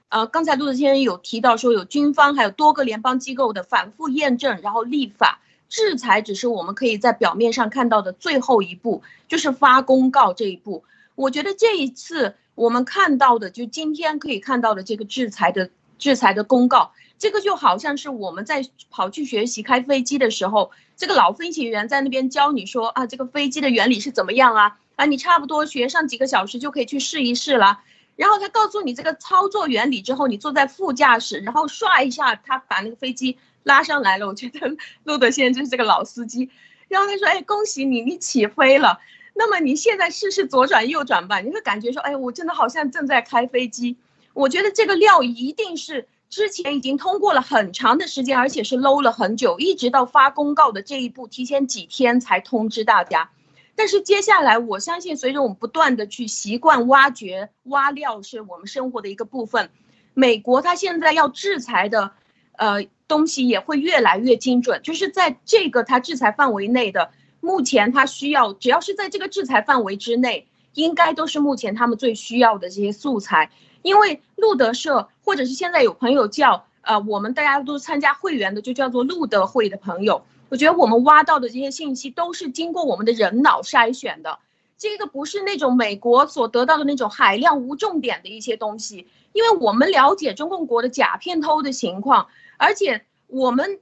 [0.08, 10.84] 呃，刚才陆子先生有提到说，有军方还有多个联邦机构的反复验证，然后立法制裁，只是我们可以在表面上看到的最后一步，就是发公告这一步。
[11.16, 16.92] 我觉得这一次我们看到的，就今天可以看到的这个制裁的制裁的公告。
[17.18, 24.78] 这个就好像是我们在跑去学习开飞机的时候，这个老飞行员在那边教你说啊，这个飞机的原理是怎么样啊？
[24.96, 27.80] 啊，你差不多学上几个小时就可以去试一试了。
[28.16, 34.26] 然后他告诉你这个操作原理之后，你坐在副驾驶，然后唰一下，他把那个飞机拉上来了。
[34.26, 36.50] 我觉得路德先生就是这个老司机。
[36.88, 39.00] 然后他说，哎，恭喜你，你起飞了。
[39.34, 43.96] 那么你现在试试左转右转吧，你会感觉说，哎，我真的好像正在开飞机。
[44.32, 46.06] 我觉得这个料一定是。
[46.34, 53.30] 之前已经通过了很长的时间，而且是搂了很久，一直到发公告的这一步，提前几天才通知大家。
[53.76, 59.70] 但是接下来，我相信随着我们不断的去习惯挖掘、挖料，是我们生活的一个部分。
[60.12, 62.10] 美国它现在要制裁的，
[62.56, 73.52] 呃，东西也会越来越精准，就是在这个它制裁范围内的，目前它需要，只要是在这个制裁范围之内，应该都是目前他们最需要的这些素材。
[73.84, 80.24] 因为路德社，或者是现在有朋友叫，呃，我们大家都参加会员的，就叫做路德会的朋友。
[80.48, 84.38] 我觉得我们挖到的这些信息都是经过我们的人脑筛选的，
[84.78, 89.06] 这个不是那种美国所得到的那种海量无重点的一些东西。
[89.34, 93.80] 因为我们了解中共国的假片偷的情况，而且我们，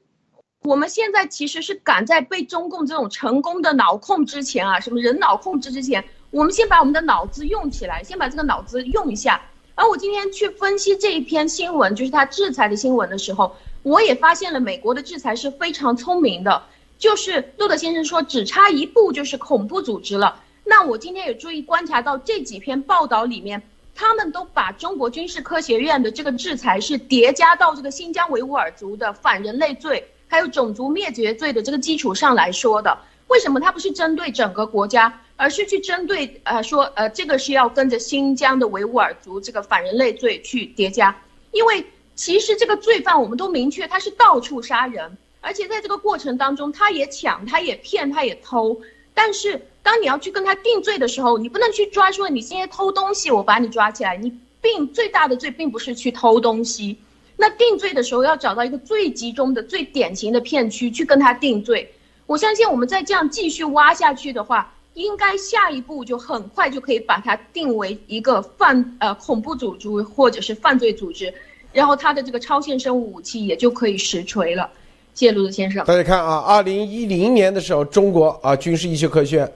[0.62, 9.40] 我们现在其实是赶在被中共这种成功的脑控之前啊，什么人脑控制之前，我们先把我们的脑子用起来，先把这个脑子用一下。
[9.74, 16.62] 而我今天去分析这一篇新闻，就是他制裁的新闻的时候，我也发现了美国的制裁是非常聪明的。
[16.98, 20.40] 就是路德先生说，只差一步就是恐怖组织了。
[20.64, 23.60] 那我今天也注意观察到这几篇报道里面，
[23.94, 32.96] 他们都把中国军事科学院的这个制裁是叠加到这个新疆维吾尔族的反人类罪，还有种族灭绝罪的这个基础上来说的。
[33.26, 35.21] 为什么它不是针对整个国家？
[35.36, 41.16] 而是去针对呃说呃这个是要跟着新疆的维吾尔族这个反人类罪去叠加，
[41.50, 41.84] 因为
[42.14, 48.80] 其实这个罪犯我们都明确他是到处杀人，而且在这个过程当中他也抢他也骗他也偷，
[49.14, 56.98] 但是当你要去跟他定罪的时候，你不能去抓说你今天偷东西我把你抓起来，你并最大的罪并不是去偷东西，
[57.36, 61.92] 那定罪的时候要找到一个最集中的最典型的片区去跟他定罪，
[62.26, 64.72] 我相信我们再这样继续挖下去的话。
[64.94, 71.32] 应该下一步就很快就可以把它定为一个犯呃恐怖组织或者是犯罪组织，
[71.72, 74.68] 然后它的这个超限生物武器也就可以实锤了。
[75.14, 75.84] 谢谢卢子先生。
[75.84, 79.52] 大家看啊，二零一零年的时候，中国啊军事医学科学院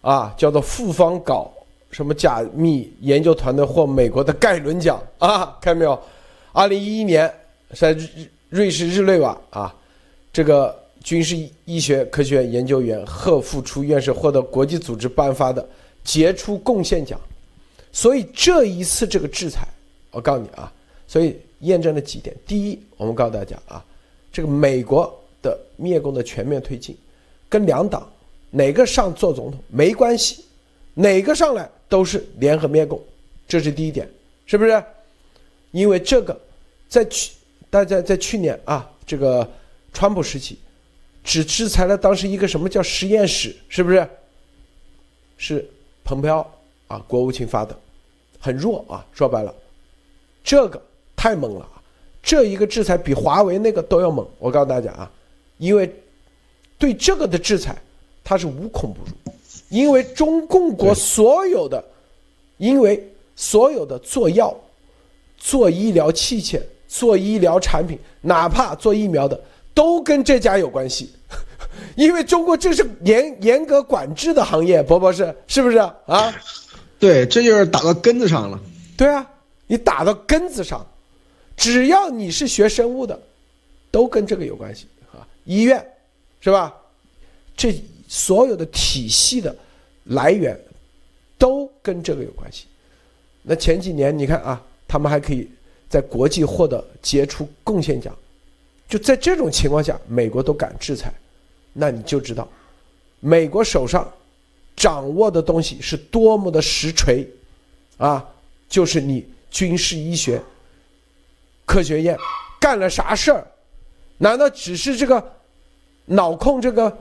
[0.00, 1.52] 啊叫做复方搞
[1.90, 6.00] 什么加密研究团队获美国的盖伦奖啊，看到没有？
[6.52, 7.32] 二零一一年
[7.74, 7.96] 在
[8.48, 9.74] 瑞士日内瓦啊，
[10.32, 10.74] 这个
[11.06, 11.36] 军事
[11.66, 15.64] 医学科学院研究员贺富初院士获得国际组织颁发的
[16.02, 17.16] 杰出贡献奖。
[17.92, 19.68] 所以这一次这个制裁，
[20.10, 20.70] 我告诉你啊，
[21.06, 23.84] 所以验证了几点：第一，我们告诉大家啊，
[24.32, 26.96] 这个美国的灭共的全面推进，
[27.48, 28.10] 跟两党
[28.50, 30.44] 哪个上做总统没关系，
[30.92, 33.00] 哪个上来都是联合灭共，
[33.46, 34.10] 这是第一点，
[34.44, 34.82] 是不是？
[35.70, 36.36] 因为这个，
[36.88, 37.30] 在去
[37.70, 39.48] 大家在去年啊，这个
[39.92, 40.58] 川普时期，
[41.26, 44.08] 只制裁了当时一个什么叫实验室，是不是？
[45.36, 45.68] 是
[46.04, 46.48] 蓬佩奥
[46.86, 47.76] 啊，国务卿发的。
[48.38, 49.52] 很弱啊，说白了，
[50.44, 50.80] 这个
[51.16, 51.82] 太猛了啊！
[52.22, 54.24] 这一个制裁比华为那个都要猛。
[54.38, 55.10] 我告诉大家啊，
[55.58, 55.92] 因为
[56.78, 57.76] 对这个的制裁，
[58.22, 59.34] 它是无孔不入。
[59.68, 61.84] 因为中共国所有的，
[62.58, 63.04] 因为
[63.34, 64.56] 所有的做药、
[65.36, 69.40] 做医疗器械、做医疗产品，哪怕做疫苗的，
[69.76, 71.12] 都跟这家有关系。
[71.94, 76.34] 因为中国这是严严格管制的行业，博博士是不是啊？
[76.98, 78.58] 对，这就是打到根子上了。
[78.96, 79.30] 对啊，
[79.66, 80.84] 你打到根子上，
[81.56, 83.20] 只要你是学生物的，
[83.90, 85.20] 都跟这个有关系啊。
[85.44, 85.86] 医院，
[86.40, 86.74] 是吧？
[87.54, 89.54] 这所有的体系的
[90.04, 90.58] 来源，
[91.36, 92.64] 都跟这个有关系。
[93.42, 95.48] 那前几年你看啊，他们还可以
[95.88, 98.16] 在国际获得杰出贡献奖，
[98.88, 101.12] 就在这种情况下，美国都敢制裁，
[101.72, 102.48] 那你就知道，
[103.20, 104.10] 美国手上。
[104.76, 107.26] 掌握的东西是多么的实锤，
[107.96, 108.22] 啊，
[108.68, 110.38] 就是你军事医学
[111.64, 112.14] 科学院
[112.60, 113.46] 干了啥事儿？
[114.18, 115.32] 难道只是这个
[116.04, 116.94] 脑控这个？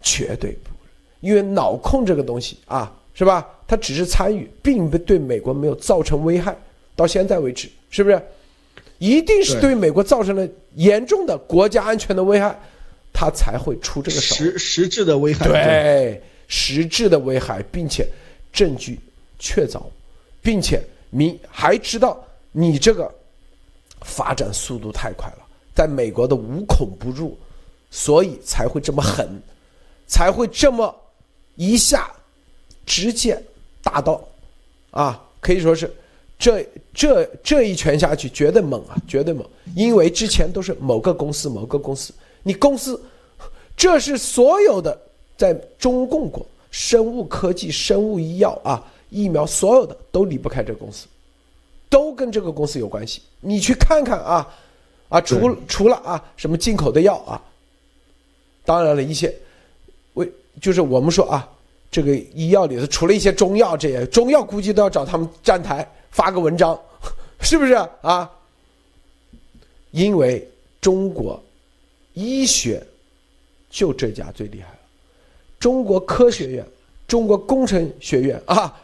[0.00, 0.70] 绝对不，
[1.18, 3.44] 因为脑控这个东西啊，是吧？
[3.66, 6.56] 它只是参与，并不对美国没有造成危害。
[6.94, 8.22] 到现在为止，是不是？
[8.98, 12.58] 一定是对美国造成了严重的国家安全的危害，
[13.12, 14.34] 他才会出这个手。
[14.34, 15.46] 实实质的危害。
[15.46, 16.22] 对。
[16.48, 18.08] 实质的危害，并且
[18.52, 19.00] 证据
[19.36, 19.82] 确凿，
[20.40, 20.80] 并且
[21.10, 23.12] 明还知道你这个
[24.02, 25.38] 发展速度太快了，
[25.74, 27.36] 在美国的无孔不入，
[27.90, 29.42] 所以才会这么狠，
[30.06, 30.94] 才会这么
[31.56, 32.08] 一下
[32.86, 33.42] 直接
[33.82, 34.24] 打到
[34.92, 35.92] 啊，可以说是
[36.38, 42.12] 这这这一拳下去绝对猛啊，绝对猛，因为之前都是某个公司某个公司，
[42.42, 43.00] 你公司
[43.76, 44.98] 这是所有的。
[45.38, 51.06] 在中共国，生物科技、生物医药啊，疫苗所有的都离不开这个公司，
[51.90, 53.20] 都跟这个公司有关系。
[53.40, 54.48] 你去看看啊，
[55.10, 57.42] 啊，除除了啊什么进口的药啊，
[58.64, 59.30] 当然了一些，
[60.14, 60.26] 为
[60.58, 61.46] 就是我们说啊，
[61.90, 65.86] 这个医药里头除了一些中药，这些中药估计都要找他们站台
[66.16, 66.80] 发个文章，
[67.40, 68.30] 是不是啊？
[69.90, 70.48] 因为
[70.80, 71.38] 中国
[72.14, 72.82] 医学
[73.68, 74.68] 就这家最厉害。
[75.60, 76.66] 中国科学院、
[77.06, 78.74] 中国工程学院啊，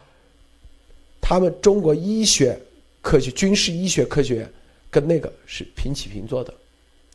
[1.19, 2.55] 他们中国医学
[3.01, 4.53] 科学、军事医学科学院
[4.91, 6.53] 跟那个是平起平坐的，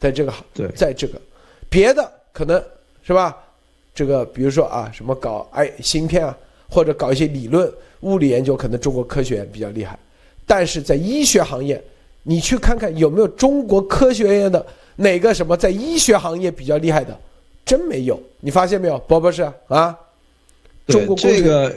[0.00, 1.20] 在这个对，在这个
[1.70, 2.60] 别的可能
[3.04, 3.36] 是吧？
[3.94, 6.36] 这个比如说啊，什么搞哎芯片啊，
[6.68, 9.96] 或者搞一些理论物理研究，可能中国科学院比较厉害。
[10.48, 11.80] 但是在医学行业，
[12.24, 17.16] 你去看看有没有中国科学院的哪个什么在医学行业比较厉害的。
[17.64, 19.96] 真没有，你发现没有，博博士啊？
[20.86, 21.72] 中国这个。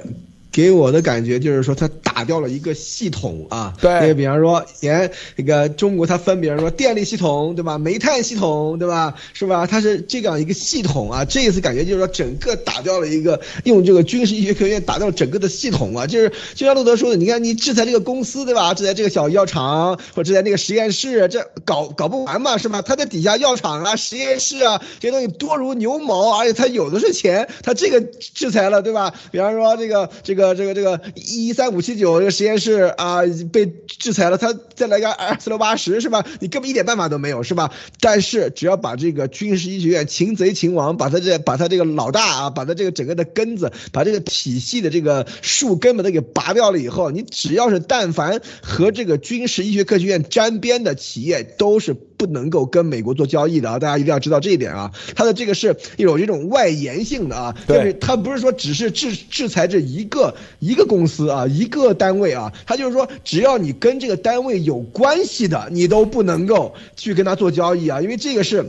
[0.52, 3.74] 给我的感觉就是说，他打掉了一个系统啊。
[3.80, 7.78] 对，比方说，连那个中国，它分，比方说电力系统，对吧？
[7.78, 9.16] 煤炭系统，对吧？
[9.34, 9.66] 是吧？
[9.66, 11.24] 它是这样一个系统啊。
[11.24, 16.06] 这一次感觉就是说，整个打掉了一个，用这个军事医学科学院打掉整个的系统啊。
[16.06, 18.74] 就是就像路德说的，你看你制裁这个公司，对吧？
[18.74, 22.82] 制裁这个小药厂，或者制裁那个实验室，这搞搞不完嘛，是吧？
[22.82, 29.14] 它在底下药厂啊、实验室啊这些东西多如牛毛，而且它有的是钱，它这个制裁了，对吧？
[29.32, 30.41] 比方说这个这个。
[30.42, 33.22] 这个这个这个一三五七九这个实验室啊
[33.54, 36.26] 被制裁了，他再来个二四六八十是吧？
[36.39, 37.72] 你根本一点办法都没有是吧？
[38.00, 53.80] 但是只要把这个军事医学院擒贼擒王，把他这把他这个老大啊，把他这个整个的根子，把这个体系的这个树根本都给拔掉了以后，你只要是但凡和这个军事医学科学院沾边的企业，都是不能够跟美国做交易的啊！
[53.80, 54.91] 大家一定要知道这一点啊！
[55.15, 60.36] 它的这个是有这种外延性的啊，就是它不是说只是制制裁这一个。
[60.59, 68.63] 一个公司啊，一个单位啊，它就是说，只要你跟这个单位有关系的，你都不能够去跟他做交易啊，因为这个是。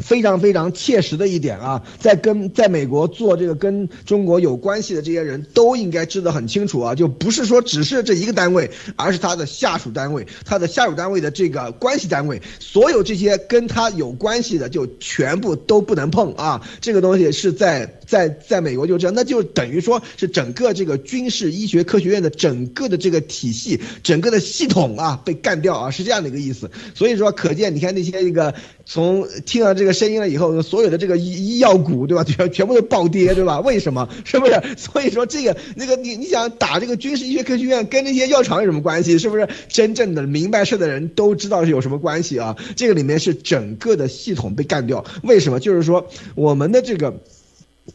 [0.00, 16.62] 非常非常切实的一点啊，在跟在美国做这个跟中国有关系的这些人都应该知得很清楚啊，就不是说只是这一个单位，而是他的下属单位，他的下属单位的这个关系单位，所有这些跟他有关系的就全部都不能碰啊。
[16.80, 26.70] 这个东西是在在在美国就这样，那就等于说是整个这个军事医学科学院的整个的这个体系，整个的系统啊被干掉啊，是这样的一个意思。
[26.94, 28.54] 所以说，可见你看那些那个
[28.86, 29.87] 从听了这个。
[29.92, 32.24] 声音了以后，所有的这个医医药股，对吧？
[32.24, 33.60] 全全部都暴跌，对吧？
[33.60, 34.08] 为什么？
[34.24, 34.60] 是不是？
[34.76, 39.18] 所以说这个那个你你想打这个军事医学科学院，跟那些药厂有什么关系？
[39.18, 39.48] 是不是？
[39.68, 42.56] 真正的明白事的人都知道是有什么关系啊？
[42.76, 45.04] 这个里面是整个的系统被干掉。
[45.22, 45.60] 为什么？
[45.60, 47.14] 就是说我们的这个。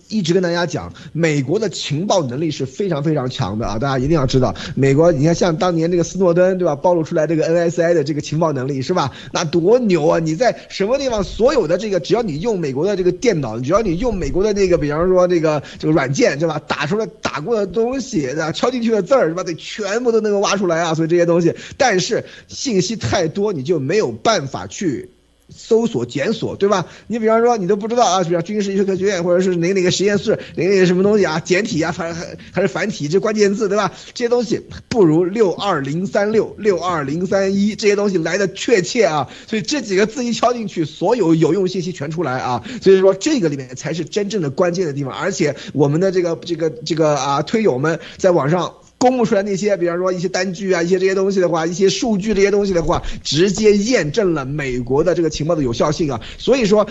[0.09, 3.79] 一直跟大家讲，美国的情报能力是非常非常强的啊！
[3.79, 6.75] 大家一定要知道，美国，你看像当年这个斯诺登，对吧？
[6.75, 9.11] 暴露出来这个 NSA 的这个情报能力是吧？
[9.31, 10.19] 那多牛啊！
[10.19, 16.61] 你在什么地方，所有的这个，只要你用美国的这个电脑，只要你用美国的那个，比方说这个这个软件，对吧？
[16.67, 18.51] 打出来打过的东西，对吧？
[18.51, 19.43] 敲进去的字儿，是吧？
[19.43, 20.93] 得全部都能够挖出来啊！
[20.93, 25.09] 所以这些东西，但是信息太多，你就没有办法去。
[25.49, 26.85] 搜索检索，对吧？
[27.07, 33.91] 你比方说你都不知道啊，比方军事医学科学院或者是哪哪个实验室，哪哪个什么东西啊，简体啊，还还还是繁体这关键字，对吧？
[34.13, 39.29] 这些东西不如六二零三六六二零三一这些东西来的确切啊。
[39.47, 42.63] 所以这几个字一敲进去，所有有用信息全出来啊。
[42.81, 45.13] 所以说这个里面才是真正的关键的地方。
[45.13, 48.73] 而且我们的这个这个这个啊推友们在网上。
[49.03, 56.21] 公布出来那些，比方说一些单据啊，一些这些东西的话，一些数据这些东西的话，直接验证了美国的这个情报的有效性啊。
[56.37, 56.87] 所以说，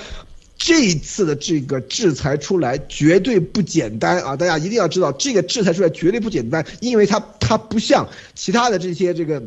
[0.58, 4.36] 这一次的这个制裁出来绝对不简单啊！
[4.36, 9.42] 大家一定要知道，这个制裁出来绝对不简单，因为它它不像其他的这些这个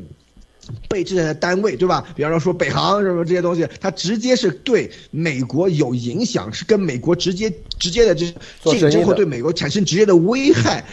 [0.89, 2.03] 被制裁的单位，对吧？
[2.15, 8.25] 比方说说北航什么这些东西，它直接是对美国有影响，是跟美国直接直接的这
[8.63, 10.83] 竞争会对美国产生直接的危害。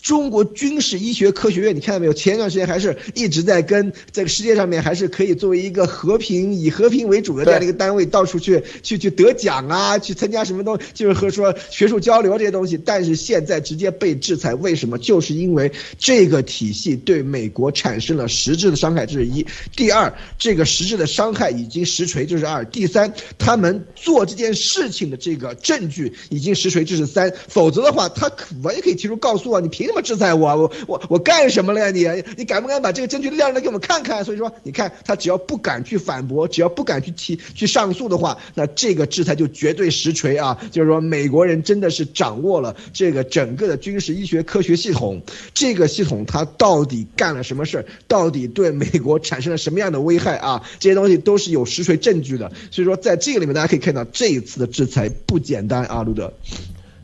[0.00, 2.12] 中国军事医学科学院，你看到没有？
[2.14, 12.78] 前一段时间还是一直在跟这个世界上面，还是可以作为一个和平、以和平为主的这样的一个单位，到处去去去得奖啊，去参加什么东，就是和说学术交流这些东西。
[12.78, 14.96] 但是现在直接被制裁，为什么？
[14.98, 19.44] 就是因为这个体系对美国产生了实质的伤害，这是一。
[19.74, 22.64] 第二，这个实质的伤害已经实锤，这是二。
[22.66, 27.32] 第三，他们做这件事情的这个证据已经实锤，这是三。
[27.48, 28.30] 否则的话，他
[28.62, 29.87] 完全可以提出告诉啊，你凭。
[29.88, 31.90] 这么制裁我，我我我干什么了呀？
[31.90, 34.22] 你你敢不敢把这个证据亮出来给我们看看？
[34.22, 40.58] 所以说，你看他只要不敢去反驳，只要不敢去提去上诉的话，那这个制裁就绝对实锤啊！
[40.70, 45.22] 就是说，美国人真的是掌握了这个整个的军事医学科学系统，
[45.54, 47.86] 这个系统它到底干了什么事儿？
[48.06, 50.62] 到底对美国产生了什么样的危害啊？
[50.78, 52.52] 这些东西都是有实锤证据的。
[52.70, 56.30] 所以说，在这个里面，大家可以看到这一次的制裁不简单啊，路德。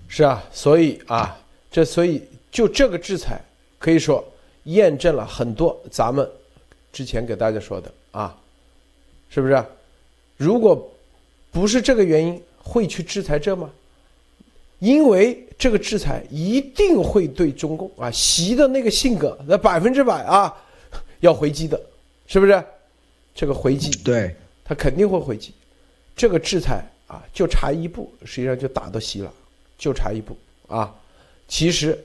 [0.06, 1.34] 是啊，所以啊，
[1.70, 2.20] 这所以。
[2.54, 3.40] 就这个制裁，
[3.80, 4.24] 可以说
[4.62, 6.30] 验证了很多咱们
[6.92, 8.32] 之前给大家说的啊，
[9.28, 9.64] 是不是？
[10.36, 10.88] 如果
[11.50, 13.68] 不是这个原因，会去制裁这吗？
[14.78, 20.54] 因为这个制裁一定会对中共啊，习的那个性格，那百分之百啊
[21.18, 21.80] 要回击的，
[22.28, 22.64] 是不是？
[23.34, 24.32] 这个回击，对，
[24.64, 25.52] 他肯定会回击。
[26.14, 29.32] 这个制裁啊，就差一步，实际上就打到习了，
[29.76, 30.36] 就差一步
[30.68, 30.94] 啊。
[31.48, 31.98] 其实。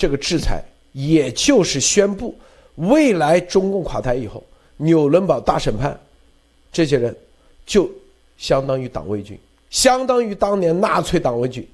[0.00, 2.34] 这个制裁也就是宣布，
[2.76, 4.42] 未来中共垮台以后，
[4.78, 6.00] 纽伦堡大审判，
[6.72, 7.14] 这些人
[7.66, 7.86] 就
[8.38, 9.38] 相当于党卫军，
[9.68, 11.68] 相当于当年纳粹党卫军，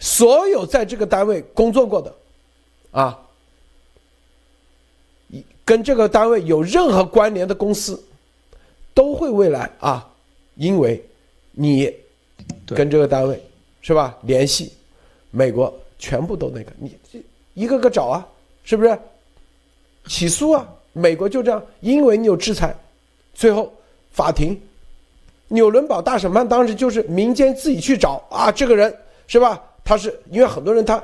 [0.00, 2.12] 所有在这个单位工作过的，
[2.90, 3.16] 啊，
[5.64, 8.02] 跟这个单位有任何关联的公司，
[8.92, 10.12] 都会未来啊，
[10.56, 11.00] 因为
[11.52, 11.94] 你
[12.66, 13.40] 跟这个单位
[13.80, 14.72] 是吧联系，
[15.30, 17.22] 美国全部都那个你这。
[17.54, 18.26] 一个个找啊，
[18.64, 18.98] 是不是？
[20.06, 20.66] 起诉啊！
[20.92, 22.74] 美国就这样，因为你有制裁，
[23.32, 23.72] 最后
[24.10, 24.60] 法庭，
[25.48, 28.92] 纽伦堡大审判当时就是民间自己去找啊，这个人
[29.26, 29.62] 是吧？
[29.84, 31.02] 他是因为很多人他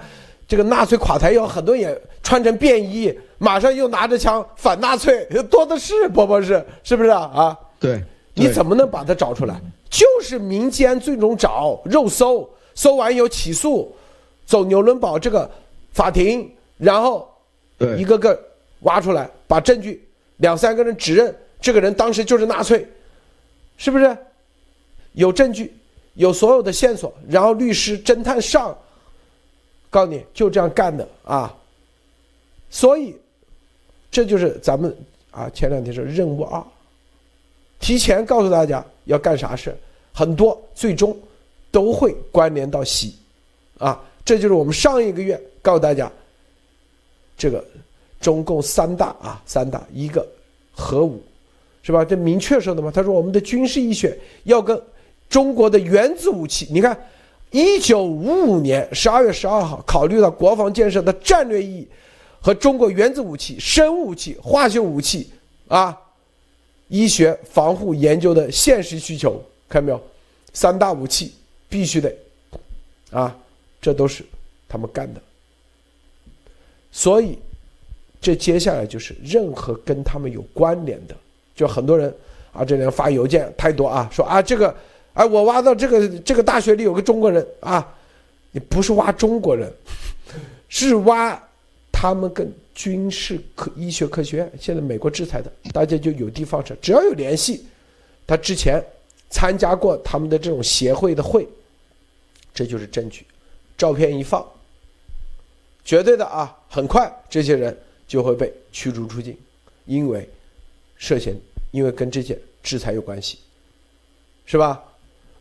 [0.48, 7.56] 这个纳粹垮台以后，很多也穿成便衣，马上又拿着枪反纳粹，多的是，波波是是不是啊？
[7.78, 8.02] 对，
[8.34, 9.60] 你怎么能把他找出来？
[9.88, 13.94] 就是民间最终找肉搜，搜完以后起诉，
[14.44, 15.48] 走纽伦堡这个。
[15.98, 17.28] 法庭，然后，
[17.96, 18.40] 一个个
[18.82, 20.00] 挖出来，把证据，
[20.36, 22.86] 两三个人指认这个人当时就是纳粹，
[23.76, 24.16] 是不是？
[25.14, 25.72] 有证据，
[26.14, 28.78] 有所有的线索，然后律师、侦探上，
[29.90, 31.52] 告诉你就这样干的啊。
[32.70, 33.16] 所以，
[34.08, 34.96] 这就是咱们
[35.32, 36.62] 啊前两天说任务二，
[37.80, 39.76] 提前告诉大家要干啥事，
[40.14, 41.18] 很多最终
[41.72, 43.16] 都会关联到习，
[43.78, 46.10] 啊，这就是我们上一个月告诉大家，
[47.36, 47.62] 这个
[48.18, 50.26] 中共三大啊，三大一个
[50.72, 51.22] 核武，
[51.82, 52.02] 是吧？
[52.02, 54.80] 这明确说的嘛，他说我们的军事医学要跟
[55.28, 56.98] 中国的原子武器，你看。
[57.50, 61.88] 一九五五年十二月十二号，考虑到国防建设的战略意义
[62.42, 65.30] 和中国原子武器、生物武器、化学武器
[65.66, 65.98] 啊，
[66.88, 70.00] 医学防护研究的现实需求，看到没有？
[70.52, 71.32] 三大武器
[71.70, 72.14] 必须得
[73.10, 73.34] 啊，
[73.80, 74.22] 这都是
[74.68, 75.20] 他们干的。
[76.90, 77.38] 所以，
[78.20, 81.16] 这接下来就是任何跟他们有关联的，
[81.54, 82.12] 就很多人
[82.52, 84.74] 啊，这边发邮件太多啊，说啊这个。
[85.14, 87.84] 哎，我挖到这个这个大学里有个中国人啊，
[88.52, 89.68] 你不是挖中国人，
[90.68, 91.36] 是挖
[91.90, 97.66] 他们跟军事科医学科学院现在美国制裁的，大家就有的放矢，只要有联系，
[98.28, 98.80] 他之前
[99.28, 101.48] 参加过他们的这种协会的会，
[102.54, 103.26] 这就是证据，
[103.76, 104.46] 照片一放，
[105.88, 107.74] 绝对的啊，很快这些人
[108.06, 109.34] 就会被驱逐出境，
[109.86, 110.28] 因为
[110.98, 111.34] 涉嫌，
[111.70, 113.38] 因为跟这些制裁有关系，
[114.44, 114.84] 是吧？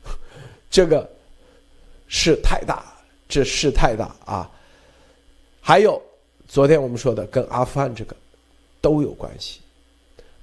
[0.72, 1.06] 这个
[2.08, 2.82] 事太大，
[3.28, 4.50] 这事太大啊！
[5.60, 6.02] 还有
[6.48, 8.16] 昨天我们说的跟阿富汗这个
[8.80, 9.60] 都有关系。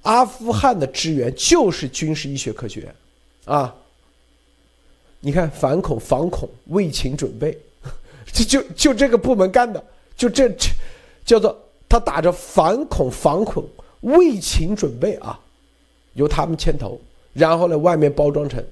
[0.03, 2.95] 阿富汗的支援就是军事医学科学院
[3.45, 3.75] 啊！
[5.19, 7.57] 你看反恐、防恐、为情准备，
[8.31, 9.83] 就就就这个部门干的，
[10.15, 10.49] 就这
[11.25, 11.57] 叫做
[11.87, 13.67] 他打着反恐、防恐、
[14.01, 15.39] 为情准备啊，
[16.13, 16.99] 由他们牵头，
[17.33, 18.65] 然后呢，外面包装成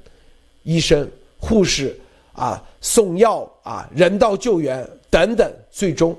[0.64, 1.10] 医生。
[1.46, 1.94] 护士
[2.32, 6.18] 啊，送药啊，人道救援等等，最终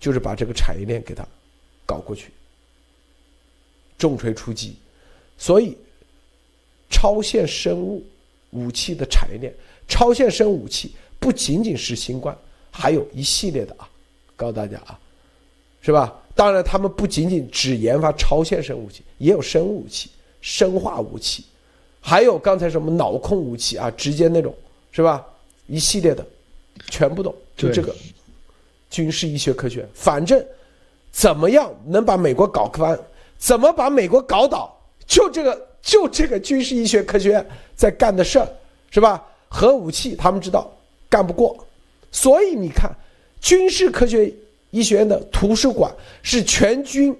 [0.00, 1.24] 就是把这个产业链给他
[1.86, 2.32] 搞过去，
[3.96, 4.74] 重锤出击。
[5.38, 5.78] 所以，
[6.90, 8.04] 超限生物
[8.50, 9.54] 武器的产业链，
[9.86, 12.36] 超限生物武器不仅仅是新冠，
[12.68, 13.88] 还有一系列的啊，
[14.42, 14.98] 告诉大家啊，
[15.80, 16.12] 是吧？
[16.34, 21.44] 当然，他们不仅仅只研发超限生武器，也有生物武器、生化武器。
[22.00, 24.52] 还有刚才什么脑控武器啊，直接那种
[24.90, 25.24] 是吧？
[25.68, 26.26] 一系列的，
[26.90, 27.94] 全部都就这个
[28.90, 30.44] 军事医学科学，反正
[31.12, 32.98] 怎么样能把美国搞翻，
[33.38, 34.76] 怎么把美国搞倒，
[35.06, 38.48] 就这个就这个军事医学科学院在干的事儿，
[38.90, 39.24] 是吧？
[39.48, 40.68] 核武器他们知道
[41.08, 41.56] 干不过，
[42.10, 42.90] 所以你看，
[43.42, 44.32] 军事科学
[44.70, 47.14] 医学院的图书馆是全军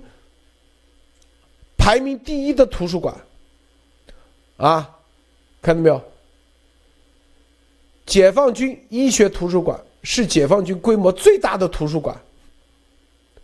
[1.77, 3.15] 排名第一的图书馆。
[4.57, 4.89] 啊，
[5.61, 6.03] 看到没有？
[8.07, 12.21] 解放军医学图书馆是解放军规模最大的图书馆，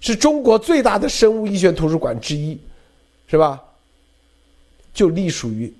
[0.00, 2.58] 是中国最大的生物医学图书馆之一，
[3.26, 3.62] 是吧？
[4.94, 5.72] 就隶属于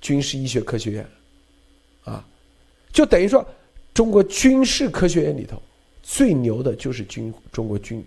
[0.00, 1.08] 军事医学科学院，
[2.04, 2.24] 啊，
[2.92, 3.46] 就等于说
[3.92, 5.60] 中国军事科学院里头
[6.04, 8.06] 最牛的就是军中国军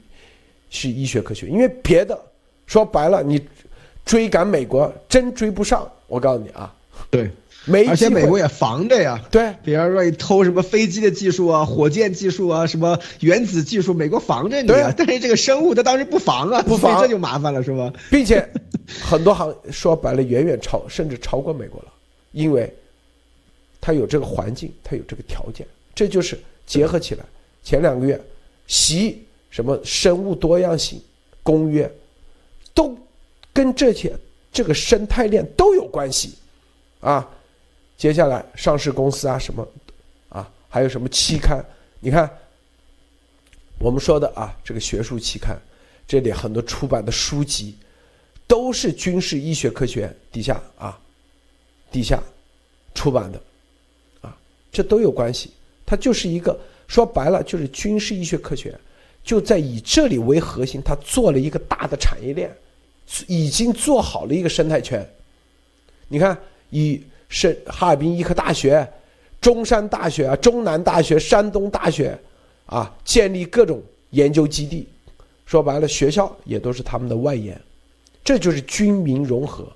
[0.69, 2.17] 是医学科学，因为别的
[2.65, 3.45] 说白了你。
[4.05, 6.73] 追赶美国真追不上，我告诉你啊，
[7.09, 7.29] 对，
[7.65, 14.93] 没而且美国也防着呀，对，比方说你偷什么飞机的技术啊、火箭技术啊、什么原子技术，美国防着你啊。
[14.95, 17.91] 但是这个生物它当时不防啊，不防这就麻烦了，是吧？
[18.09, 18.49] 并且
[19.03, 21.91] 很多行说白了，远远超甚至超过美国了，
[22.31, 22.73] 因为
[23.81, 27.25] 它有这个环境，它有这个条件，这就是结合起来。
[27.67, 28.17] 前两个月，
[28.65, 31.01] 习什么生物多样性
[31.43, 31.93] 公约
[32.73, 32.97] 都。
[33.51, 34.15] 跟这些
[34.53, 36.35] 这个生态链都有关系，
[37.01, 37.27] 啊，
[37.97, 39.67] 接下来上市公司啊什么，
[40.29, 41.65] 啊还有什么期刊？
[41.99, 42.31] 你看，
[43.79, 45.59] 我们说的啊这个学术期刊，
[46.07, 47.75] 这里很多出版的书籍，
[48.45, 50.97] 都是军事医学科学院底下啊，
[51.91, 52.21] 底下
[52.93, 53.41] 出版的，
[54.21, 54.37] 啊，
[54.71, 55.51] 这都有关系。
[55.83, 56.57] 它就是一个
[56.87, 58.77] 说白了就是军事医学科学
[59.23, 62.49] 就在以这里为核心，它做了一个大的产业链。
[63.25, 65.09] 已经做好了一个生态圈，
[66.09, 66.37] 你看，
[66.71, 68.85] 以是哈尔滨医科大学、
[69.39, 72.19] 中山大学啊、中南大学、山东大学，
[72.65, 74.85] 啊，建立各种研究基地，
[75.45, 77.57] 说白了，学校也都是他们的外延，
[78.25, 79.71] 这就是军民融合，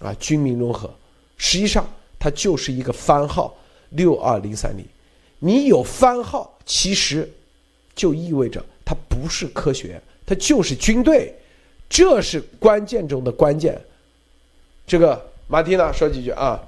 [0.00, 0.92] 啊，军民融合，
[1.36, 3.56] 实际上它就是一个番号
[3.90, 4.84] 六二零三零，
[5.38, 7.30] 你有番号，其实
[7.94, 11.34] 就意味着它不是科学，它就是军队。
[11.88, 13.80] 这是关键中的关键。
[14.86, 16.60] 这个马蒂娜说几句啊？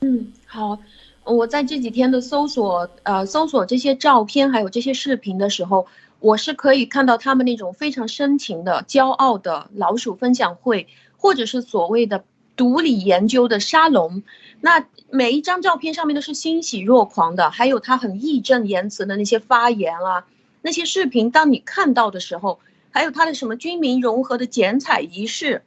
[0.00, 0.78] 嗯，好。
[1.24, 5.86] 我在这几天的搜索，呃，搜索这些照片还有这些视频的时候，
[6.18, 12.24] 我是可以看到他们那种非常深情的、骄傲的老鼠分享会，或者是所谓的
[12.56, 14.24] 独立研究的沙龙，
[14.64, 20.24] 那每一张照片上面都是欣喜若狂的，还有他很义正言辞的那些发言啊，
[20.62, 22.60] 那些视频，当你看到的时候，
[22.90, 25.62] 还有他的什么军民融合的剪彩仪式，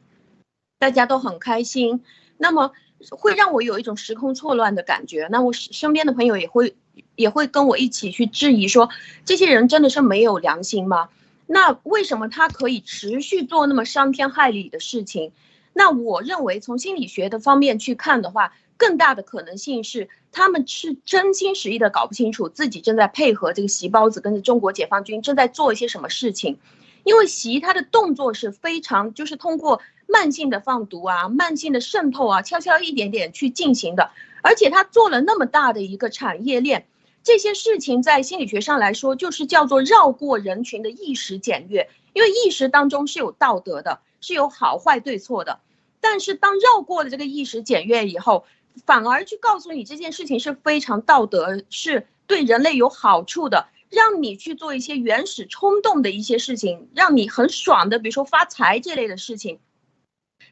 [0.80, 2.04] 大家都很开心，
[2.38, 2.72] 那么
[3.10, 5.28] 会让我有一种时空错乱的感觉。
[5.30, 6.78] 那我身边的朋友也会
[7.16, 8.89] 也会跟我一起去质疑说，
[9.26, 11.10] 这些人真的是没有良心吗？
[11.48, 15.34] 那为什么他可以持续做那么伤天害理的事情？
[15.74, 26.59] 那我认为从心理学的方面去看的话，更大的可能性是他们是真心实意的搞不清楚自己正在配合这个习包子跟着中国解放军正在做一些什么事情，
[27.03, 34.11] 因为习他的动作是非常就是通过慢性的放毒啊、慢性的渗透啊，悄悄一点点去进行的，
[34.41, 36.86] 而且他做了那么大的一个产业链。
[37.23, 45.59] 这些事情在心理学上来说，就是叫做绕过人群的意识检阅，因为意识当中是有道德的，是有好坏对错的。
[46.01, 48.45] 但是当绕过了这个意识检阅以后，
[48.86, 59.59] 反而去告诉你这件事情是非常道德，是对人类有好处的，让你去做一些原始冲动的一些事情，让你很爽的，比如说发财这类的事情，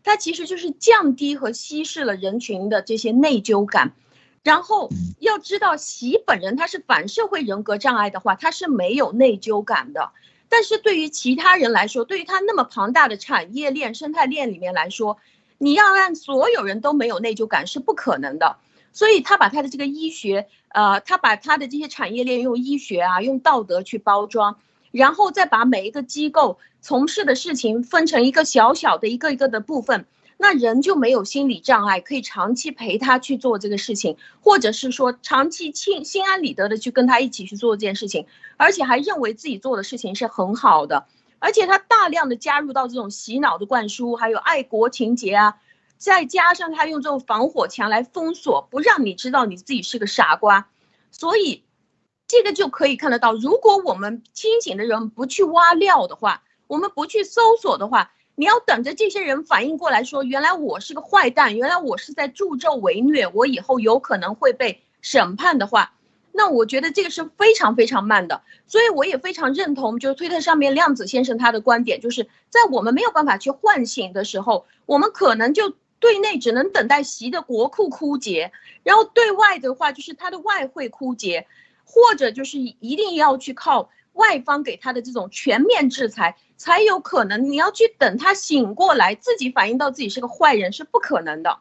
[0.03, 3.93] 它其实就是降低和稀释了人群的这些内疚感。
[4.43, 10.11] 然后要知道，习本人他是反社会人格障碍的话，他是没有内疚感的。
[10.49, 15.17] 但是对于其他人来说，对于他那么庞大的产业链、生态链里面来说，
[15.63, 18.57] 你要让所有人都没有内疚感是不可能的。
[18.91, 24.57] 所以他把他的这个医学，呃，他把他的这些产业链用医学啊、用道德去包装，
[24.91, 30.05] 然后再把每一个机构从事的事情分成一个小小的一个一个的部分。
[30.37, 38.25] 那人就没有心理障碍，可以长期陪他去做这个事情，或者是说长期心心安理得的去跟他一起去做这件事情，
[38.57, 41.05] 而且还认为自己做的事情是很好的，
[41.43, 45.57] 而且他大量的加入到这种洗脑的灌输，还有爱国情节啊，
[45.97, 50.69] 再加上他用这种防火墙来封锁，不让你知道你自己是个傻瓜，
[51.11, 51.65] 所以
[52.27, 58.13] 这个就可以看得到，如果我们清醒的人不去挖料的话，我们不去搜索的话。
[58.35, 65.93] 你要等着这些人反应过来，说原来我是个坏蛋，原来我是在助纣为虐，我以后有可能会被审判的话，
[66.33, 68.41] 那我觉得这个是非常非常慢的。
[68.65, 78.51] 所以我也非常认同，就是推特上面量子先生他的观点，就是在我们没有办法去唤醒的时候，我们可能就对内只能等待习的国库枯竭，
[78.83, 81.47] 然后对外的话就是他的外汇枯竭，
[81.85, 86.35] 或者就是一定要去靠外方给他的这种全面制裁。
[86.55, 91.59] 才有可能，你要去等他醒过来，自己反应到自己是个坏人是不可能的，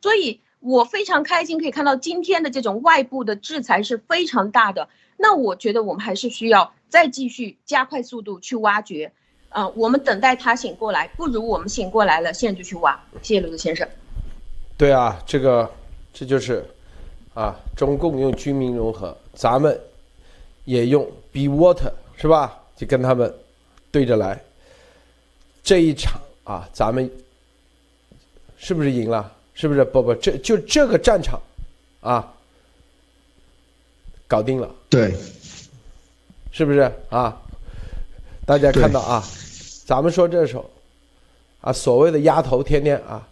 [0.00, 4.88] 所以我非常开心可以看到今天的这种外部的制裁是非常大的。
[5.16, 9.12] 那我觉得我们还是需要再继续加快速度去挖掘，
[9.48, 12.98] 啊，我们等待他醒过来，不如我们醒过来了，现在就去挖。
[13.22, 13.88] 谢谢刘子先生。
[14.76, 15.70] 对啊，这个
[16.14, 16.64] 这就是，
[17.34, 19.78] 啊，中共用军民融合，咱们
[20.64, 22.56] 也用 be water 是吧？
[22.76, 23.34] 就跟他们。
[23.92, 24.40] 对着来，
[25.64, 27.10] 这一场啊，咱们
[28.56, 29.32] 是不是赢了？
[29.60, 29.84] 是不是？
[29.84, 31.38] 不不，这就这个战场，
[32.00, 32.32] 啊，
[34.26, 34.66] 搞定了。
[34.88, 35.14] 对，
[36.50, 37.38] 是不是啊？
[38.46, 39.22] 大家看到啊，
[39.84, 40.68] 咱们说这首
[41.60, 43.28] 啊，所谓的丫头，天天啊，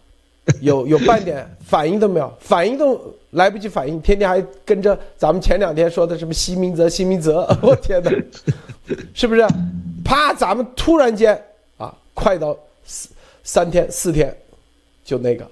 [0.61, 8.11] 有有半点反应都没有，反应都来不及反应，天天还跟着咱们前两天说的什么西明泽，西明泽， 我天哪，
[9.15, 9.43] 是不是？
[10.05, 10.31] 啪！
[10.31, 11.43] 咱们突然间
[11.77, 12.55] 啊，快到
[12.85, 13.09] 四
[13.43, 14.37] 三天四天，
[15.03, 15.49] 就那个，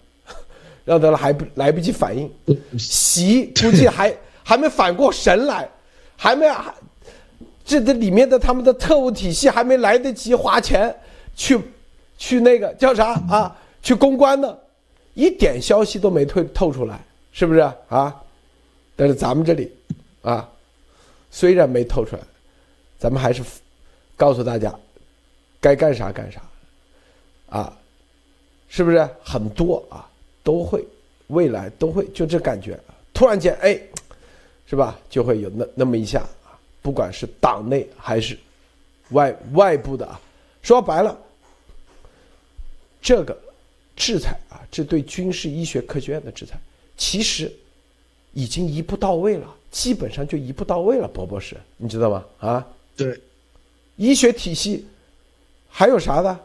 [0.87, 2.31] 让他还不来不及反应，
[2.79, 5.69] 习估计还还没反过神来，
[6.15, 6.73] 还没还
[7.65, 10.95] 这这里面的他们的特务体系还没来得及花钱
[11.35, 11.59] 去
[12.17, 13.55] 去那个叫啥啊？
[13.83, 14.57] 去公关呢，
[15.13, 16.99] 一点消息都没透透出来，
[17.31, 17.59] 是不是
[17.89, 18.15] 啊？
[18.95, 19.71] 但是咱们这里
[20.21, 20.49] 啊，
[21.29, 22.21] 虽然没透出来，
[22.97, 23.43] 咱们还是。
[24.19, 24.73] 告诉大家，
[25.61, 26.41] 该干啥干啥，
[27.49, 27.71] 啊，
[28.67, 30.09] 是不是很多啊？
[30.47, 30.81] 都会，
[31.27, 32.79] 未来都会，就这感觉，
[33.13, 33.77] 突然间，哎，
[34.65, 34.97] 是吧？
[35.09, 38.39] 就会有那那么一下啊，不管是党内还是
[39.09, 40.17] 外外部的啊，
[40.61, 41.19] 说白了，
[43.01, 43.37] 这个
[43.93, 46.57] 制裁啊，这对军事医学科学院的制裁，
[46.95, 47.51] 其实
[48.31, 52.25] 已经一步到位了，基本上就一步到位了，博博士，你知道吗？
[52.39, 53.19] 啊，对。
[53.97, 54.87] 医学体系
[55.67, 56.39] 还有啥的？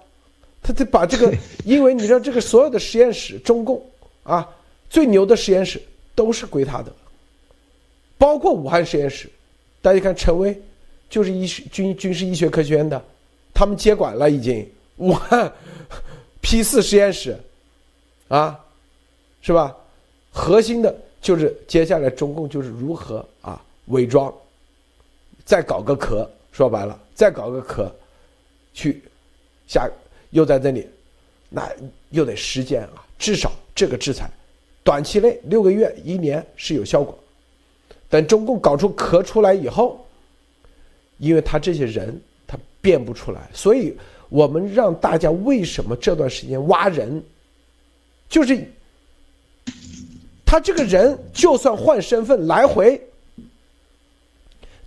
[0.61, 1.33] 他得把这个，
[1.65, 3.85] 因为你知道这个所有的实验室，中共
[4.23, 4.49] 啊
[4.89, 5.81] 最牛的实验室
[6.15, 6.93] 都是归他的，
[8.19, 9.31] 包括武汉实验室。
[9.81, 10.61] 大家看，陈薇
[11.11, 13.03] 就是医学军军事医学科学院的，
[13.53, 14.65] 他们接管了已经
[14.99, 15.53] 武汉
[16.41, 17.37] P 四实验室，
[18.29, 18.59] 啊，
[19.41, 19.77] 是吧？
[20.31, 24.33] 核心的就是接下来中共就是如何啊伪装，
[25.45, 27.93] 再搞个壳，说白了，再搞个壳，
[28.73, 29.03] 去
[29.67, 29.91] 下
[30.31, 30.89] 又在这里，
[31.49, 31.69] 那
[32.11, 34.31] 又得时间啊，至少这个制裁，
[34.83, 37.19] 短期内六个月一年是有效果，
[38.09, 40.05] 等中共搞出壳出来以后，
[41.19, 43.97] 因为他这些人他变不出来，所以
[44.29, 47.23] 我们让大家为什么这段时间挖人，
[48.29, 48.63] 就是。
[50.45, 53.01] 他这个人就算换身份来回，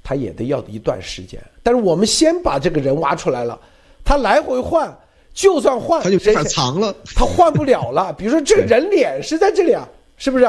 [0.04, 1.42] 他也得要一段时间。
[1.64, 3.60] 但是我们先把这个人挖出来了，
[4.04, 4.96] 他来回换，
[5.36, 8.12] 就算换，他就没法藏了，他换不了了。
[8.14, 10.46] 比如说这个人脸是在这里啊，是不是？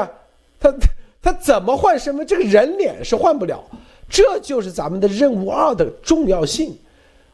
[0.59, 0.73] 他
[1.21, 2.25] 他怎么换身份？
[2.25, 3.63] 这个人脸是换不了。
[4.09, 6.75] 这就是咱们的任务二的重要性。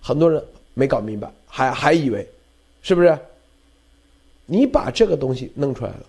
[0.01, 0.43] 很多人
[0.73, 2.27] 没搞明白，还还以为，
[2.81, 3.17] 是不是？
[4.45, 6.03] 你把这个东西弄出来了，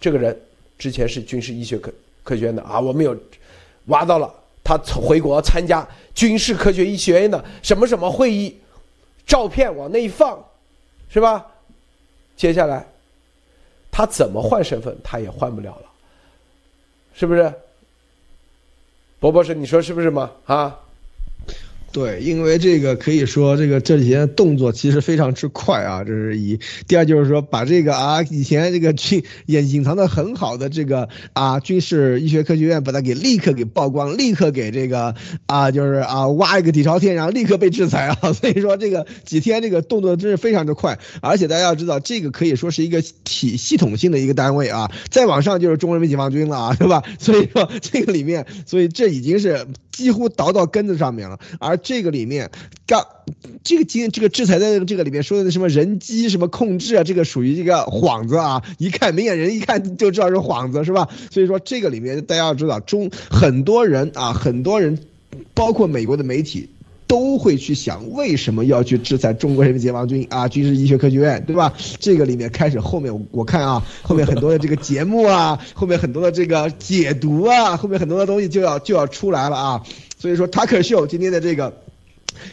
[0.00, 0.34] 这个人。
[0.76, 1.90] 之前是军事医学科
[2.24, 3.16] 科学院的啊，我们有
[3.86, 4.28] 挖到了
[4.64, 8.58] 他回国参加军事科学医学院的什么什么会议，
[9.24, 10.36] 照片往那一放，
[11.08, 11.46] 是吧？
[12.36, 12.84] 接下来
[13.90, 15.86] 他怎么换身份，他也换不了了，
[17.14, 17.52] 是不是？
[19.20, 20.30] 博博士，你说是不是吗？
[20.46, 20.78] 啊？
[21.94, 26.58] 对，因为这个可以说，这个这几天动作其实非常之快啊，这是一。
[26.88, 35.14] 第二就是说，把这个啊，以前这个军隐隐藏的很好的这个啊，军事医学科学院，把它给立刻给曝光，立刻给这个
[35.46, 38.32] 啊，就是啊，挖一个底朝天，然后立刻被制裁啊。
[38.34, 44.90] 所以说这个几天这个动作真是非常之快，而且大家要知道，这个可以说是一个体系统性的一个单位啊。
[45.10, 47.04] 再往上就是中国人民解放军了啊，对吧？
[47.20, 49.64] 所以说这个里面，所以这已经是
[49.94, 51.78] 几乎倒到根子上面了，而。
[51.84, 52.50] 这个里面，
[52.86, 53.06] 刚
[53.62, 61.06] 这个今这个制裁在这个里面说的什么人机什么控制啊，这个属于一个幌子啊，一看明眼人一看就知道是幌子，是吧？
[61.30, 64.98] 所以说这个里面大家要知道，中很多人啊，很多人，
[65.52, 66.70] 包括美国的媒体，
[67.06, 71.72] 都会去想为什么要去制裁中国人民解放军啊，军事医学科学院，对吧？
[71.98, 79.82] 这个里面开始后面我看啊，后面很多的这个节目啊， 后面很多的这个解读啊，后面很多的东西就要就要出来了啊。
[80.18, 81.82] 所以说，塔克秀今天的这个，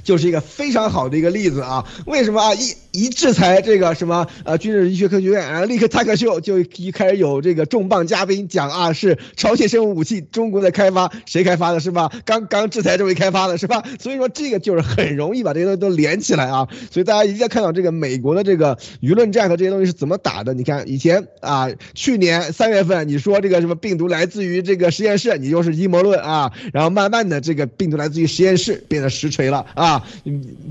[0.04, 1.86] 就是一个非常好的一个例子啊。
[2.06, 2.54] 为什么啊？
[2.56, 12.12] 一一制裁这个什么呃军事医学科学院，然后立刻塔克秀就一开始有这个重磅嘉宾讲啊，是朝鲜生物武器中国的开发，谁开发的是吧？
[12.26, 13.82] 刚刚制裁这位开发的是吧？
[14.00, 16.68] 所以说这个就是很容易把这些东西都连起来啊。
[16.92, 20.54] 所以大家一定要看到这个美国的这个舆论战和这些东西是怎么打的。
[20.54, 26.52] 你看以前啊，去年三月份你说这个什么病毒来自于这个实验室，你就是阴谋论啊。
[26.74, 30.04] 然后慢慢的这个病毒来自于实验室，变得实锤了啊。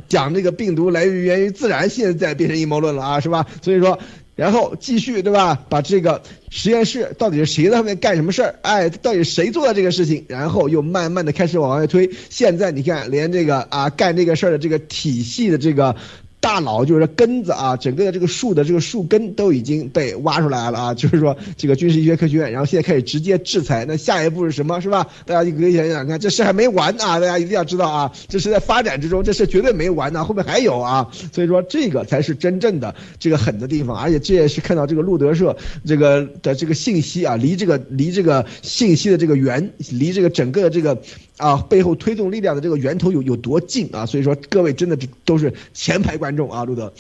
[0.09, 3.47] 讲这个病毒来源于自然现在变成阴谋论了啊，是吧？
[3.63, 3.99] 所以说，
[4.37, 5.59] 然后继续对吧？
[5.69, 8.55] 把这个实验室到底是谁在上面干什么事儿？
[8.63, 10.25] 哎，到底谁做的这个事情？
[10.29, 12.11] 然后又慢慢的开始往外推。
[12.29, 15.95] 现在你看，连这个啊干这个事儿的这个体系的这个。
[16.41, 25.07] 大脑就是根子啊，整个的这个树的这个树根都已经被挖出来了啊， 就是说这个军事医学科学院，然后现在开始直接制裁，那下一步是什么，是吧？
[25.27, 40.99] 大家就可以想想看，这事还没完啊，大家一定要知道啊，这是在发展之中，这事绝对没完呢，后面还有啊，所以说这个才是真正的这个狠的地方，而且这也是看到这个路德社这个的这个信息啊，离这个离这个信息的这个源，离这个整个的这个。
[41.41, 44.05] 啊，背后推动力量的这个源头有有多近啊？
[44.05, 46.93] 所以说各位真的都是前排观众啊，路德。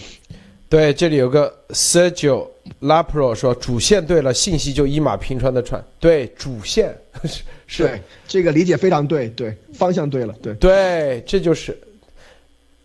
[0.68, 2.48] 对，这里有个 Sergio
[2.80, 5.84] Lapro 说主线对了，信息就一马平川的传。
[5.98, 11.76] 对，主线 是是这个理解非常对，对方向对了，对对，这就是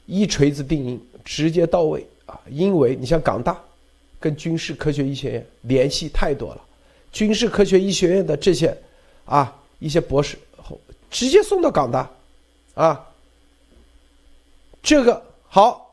[0.07, 2.39] 一锤子定音，直接到位啊！
[2.49, 3.59] 因为你像港大
[4.19, 6.61] 跟军事科学医学院联系太多了，
[7.11, 8.75] 军事科学医学院的这些
[9.25, 10.37] 啊一些博士。
[11.11, 12.09] 直接送到港大，
[12.73, 13.07] 啊，
[14.83, 15.84] 这个好，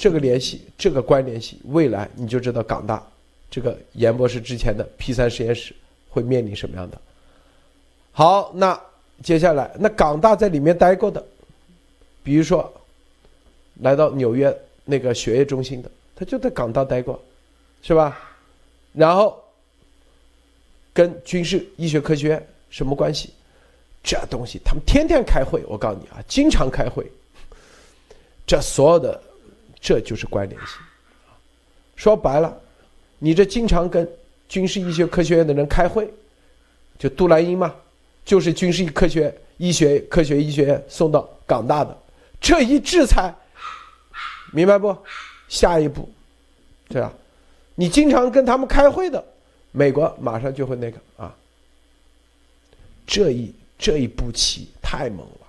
[0.00, 3.06] 这个联系，这个关联系，未来你就知道港大
[3.50, 5.74] 这个严博士之前的 P 三实验室
[6.08, 6.98] 会面临什么样的。
[8.10, 8.80] 好，那
[9.22, 11.22] 接下来，那港大在里面待过的，
[12.22, 12.72] 比如说
[13.82, 17.22] 来到纽约那个血液中心的，他就在港大待过，
[17.82, 18.18] 是吧？
[18.94, 19.38] 然后
[20.94, 23.34] 跟军事医学科学院什么关系？
[24.02, 27.04] 这东西他们天天开会，我告诉你啊，经常开会。
[28.46, 29.22] 这所有的，
[29.80, 30.76] 这就是关联性。
[31.96, 32.56] 说白了，
[33.18, 34.08] 你这经常跟
[34.48, 36.12] 军事医学科学院的人开会，
[36.98, 37.74] 就杜兰英嘛，
[38.24, 41.96] 就是军事科学医学科学医学院送到港大的，
[42.40, 43.34] 这一制裁，
[44.52, 44.96] 明白不？
[45.48, 46.08] 下一步，
[46.88, 47.12] 对吧？
[47.74, 49.24] 你经常跟他们开会的，
[49.72, 51.34] 美国马上就会那个啊，
[53.06, 55.46] 这一这一步棋太猛了，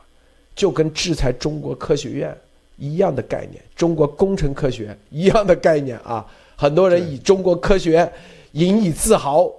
[0.55, 2.35] 就跟制裁中国科学院
[2.77, 6.25] 一样的概念，中国工程科学一样的概念啊。
[6.55, 8.11] 很多人以中国科学
[8.51, 9.49] 引以自豪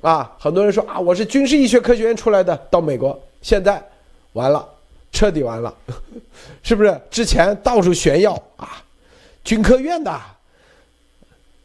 [0.00, 3.18] 啊，很多人说啊，我是军事医学科学院出来的，到美国。
[3.42, 3.82] 现在
[4.32, 4.66] 完了，
[5.12, 5.74] 彻底完了，
[6.62, 7.00] 是不是？
[7.10, 8.82] 之前到处炫耀啊，
[9.44, 10.20] 军科院的、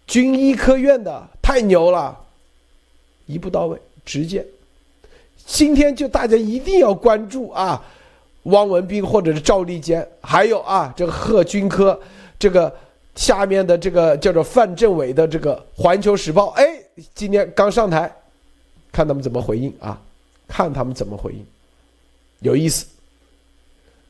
[0.06, 2.18] 军医科院的太牛了，
[3.26, 4.46] 一步到位，直接。
[5.46, 7.84] 今天就大家一定要关注啊，
[8.44, 12.00] 汪文斌或者是赵立坚，还有啊这个贺军科
[12.40, 12.74] 这个。
[13.14, 16.80] 下面的这个叫做范政委的这个《环球时报》，哎，
[17.14, 18.10] 今天刚上台，
[18.90, 20.02] 看他们怎么回应啊？
[20.48, 21.46] 看他们怎么回应，
[22.40, 22.86] 有意思，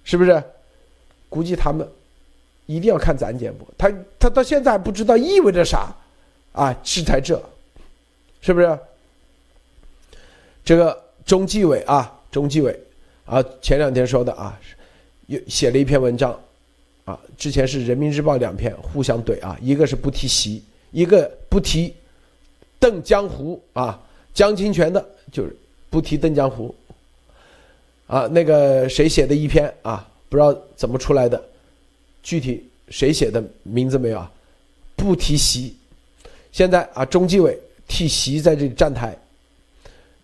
[0.04, 0.42] 是不是？
[1.30, 1.86] 估计他们
[2.68, 5.92] 一定要看咱节目，他他到现在还不知道意味着啥
[6.52, 6.72] 啊？
[6.84, 7.42] 制裁这，
[8.40, 8.80] 是不是？
[10.64, 12.80] 这个中纪委啊，中纪委
[13.32, 14.60] 啊，前两天说的啊，
[15.28, 16.38] 又写了一篇文章。
[17.06, 20.62] 啊，之前是人民日报两篇互相怼啊，一个是不提习，
[20.92, 21.94] 一个不提
[22.78, 24.00] 邓江湖啊，
[24.34, 25.56] 江清泉的就是
[25.90, 26.74] 不提邓江湖
[28.06, 31.42] 啊，那个谁写的一篇啊，不知道怎么出来的，
[32.22, 34.32] 具体谁写的名字没有啊？
[34.96, 35.76] 不提习，
[36.52, 37.58] 现在啊，中纪委
[37.88, 39.18] 替习在这里站台，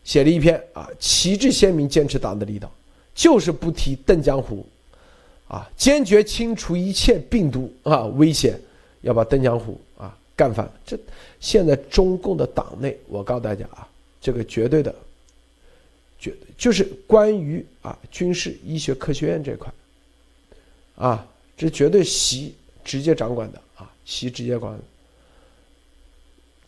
[0.03, 2.71] 写了一篇啊，旗帜鲜明，坚持党的领导，
[3.17, 4.65] 就是不提邓江湖。
[5.49, 8.59] 啊，坚决清除一切病毒啊危险，
[8.99, 10.69] 要把邓江湖啊干翻。
[10.85, 10.99] 这
[11.39, 13.87] 现在中共的党内，我告诉大家啊，
[14.19, 14.93] 这个绝对的，
[16.19, 19.71] 绝就是关于啊军事医学科学院这块，
[20.97, 22.53] 啊，这绝对习
[22.83, 24.77] 直接掌管的啊，习直接管，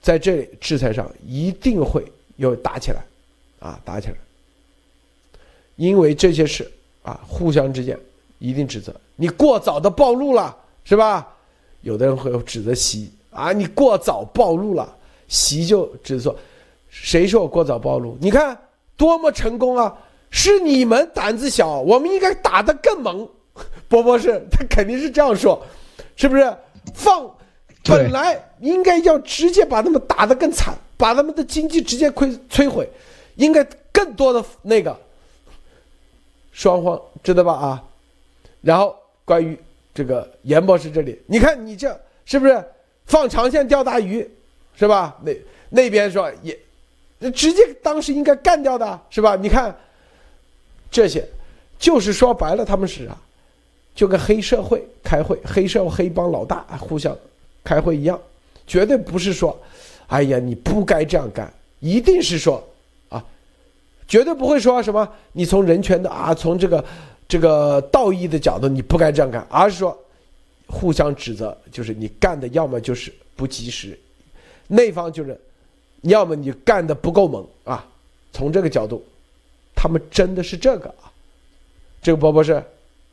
[0.01, 3.03] 在这里制裁上一定会又打起来，
[3.59, 4.15] 啊打起来，
[5.79, 6.69] 因为这些事
[7.01, 7.97] 啊互相之间。
[8.41, 10.55] 一定指责你过早的暴露了，
[10.85, 11.27] 是吧？
[11.81, 14.95] 有的人会指责习啊，你过早暴露了，
[15.27, 16.33] 习就指责，
[16.87, 18.17] 谁说我过早暴露？
[18.21, 18.57] 你看
[18.95, 19.93] 多么成功啊！
[20.29, 23.27] 是你们胆子小，我们应该打得更猛。
[23.89, 25.61] 波波是， 他肯定是这样说，
[26.15, 26.55] 是不是？
[26.93, 27.29] 放，
[27.83, 32.89] 本来应该要直接把他们打得更惨，把他们的经济直接摧摧毁，
[33.35, 33.61] 应该
[33.91, 34.97] 更多的那个
[36.59, 37.53] 双方知道吧？
[37.53, 37.83] 啊。
[38.59, 38.93] 然后
[39.23, 39.57] 关于
[39.93, 42.61] 这个严博士这里，你看你这是不是
[43.05, 44.29] 放长线钓大鱼，
[44.75, 45.17] 是吧？
[45.23, 45.31] 那
[45.69, 46.59] 那边说也，
[47.17, 49.37] 那直接当时应该干掉的是吧？
[49.37, 49.73] 你看
[50.91, 51.25] 这些，
[51.79, 53.17] 就是说白了，他们是啊，
[53.95, 57.17] 就跟黑社会开会、黑社会黑帮老大互相
[57.63, 58.19] 开会一样，
[58.67, 59.57] 绝对不是说，
[60.07, 61.49] 哎呀，你不该这样干，
[61.79, 62.61] 一定是说，
[64.09, 66.83] 绝对不会说什么你从人权的啊，从这个。
[67.29, 69.95] 这个道义的角度，你不该这样干，而是说
[70.65, 73.95] 互相指责，就是你干的要么就是不及时，
[74.65, 75.39] 那方就是
[76.01, 77.85] 要么你干的不够猛啊。
[78.33, 79.05] 从这个角度，
[79.75, 81.05] 他们真的是这个啊。
[82.01, 82.63] 这个波波是，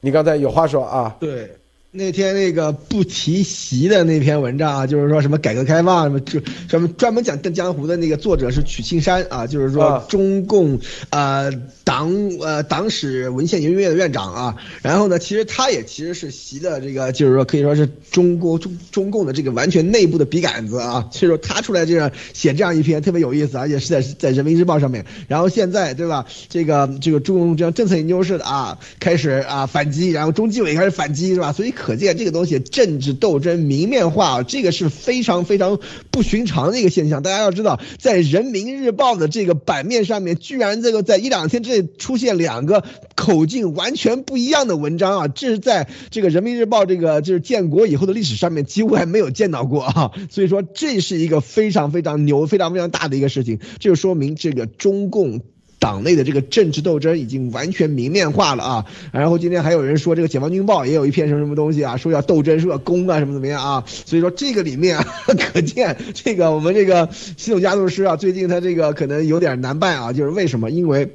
[0.00, 1.14] 你刚才有话说啊？
[1.20, 1.54] 对。
[1.96, 6.38] 那天那个不提习的那篇文章啊，就是说什么改革开放什么就
[6.68, 10.78] 什么专门讲邓江湖的那个作者是曲青山啊，就是说中共
[11.08, 11.50] 呃
[11.84, 14.56] 党呃党史文献研究院的院长啊。
[14.82, 21.08] 然后呢，其实他也其实是习的这个，就是说可以说是中国中中共的这个完全内部的笔杆子啊。
[21.10, 25.06] 所以说他出来这样写这样一篇特别有意思，而且是在在人民日报上面。
[25.28, 31.52] 然后现在对吧，这个这个中共这样政策研究室的啊开始啊反击，然后中纪委开始反击是吧？
[31.52, 31.85] 所以可。
[31.86, 35.78] 可见这个东西政治斗争明面化，这个是非常非常
[36.10, 37.22] 不寻常的一个现象。
[37.22, 42.82] 大家要知道，在人民日报的这个版面上面，居然这个在一两天之内出现两个
[43.14, 45.28] 口径完全不一样的文章啊！
[45.28, 50.10] 这是在这个人民日报这个就是建国以后的历史上面几乎还没有见到过啊！
[50.28, 55.40] 所以说，这是一个非常非常牛、非常非常大的一个事情，这就说明这个中共。
[55.78, 58.86] 党内的这个政治斗争已经完全明面化了啊！
[59.12, 63.84] 然后今天还有人说，这个解放军报也有一篇什么什么东西啊，说要斗争，说要攻啊，什么怎么样啊？
[63.86, 65.06] 所以说这个里面啊，
[65.52, 70.70] 可见这个我们这个系统加速师啊，最近他这个可能有点难办啊，就是为什么？
[70.70, 71.10] 因为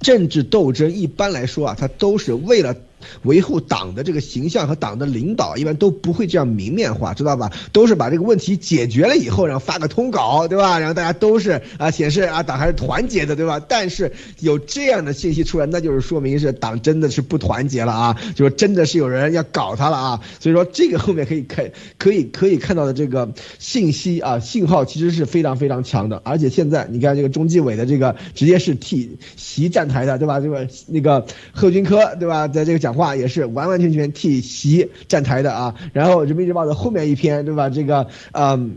[0.00, 2.76] 政治斗争一般来说啊，它都是为了。
[3.22, 7.50] 维护党的这个形象和党的领导，一般都不会这样明面化，知道吧？
[7.72, 10.78] 都是把这个问题解决了以后，然后发个通稿，对吧？
[10.78, 13.60] 然后大家都是啊显示啊党还是团结的，对吧？
[13.68, 20.20] 但是有这样的信息出来，那就是说明是党真的是不团结了啊，就是真的是有人要搞他了啊。
[20.40, 30.40] 所以说这个后面可以看，可以可以看到的这个信息啊信号其实是非常非常强的，而且现在你看这个中纪委的这个直接是替习站台的，对吧？
[30.40, 32.48] 这个那个贺军科，对吧？
[32.48, 35.74] 在这个讲话也是完完全全替习站台的啊。
[35.92, 37.68] 然后人民日报的后面一篇，对吧？
[37.68, 38.76] 这个嗯。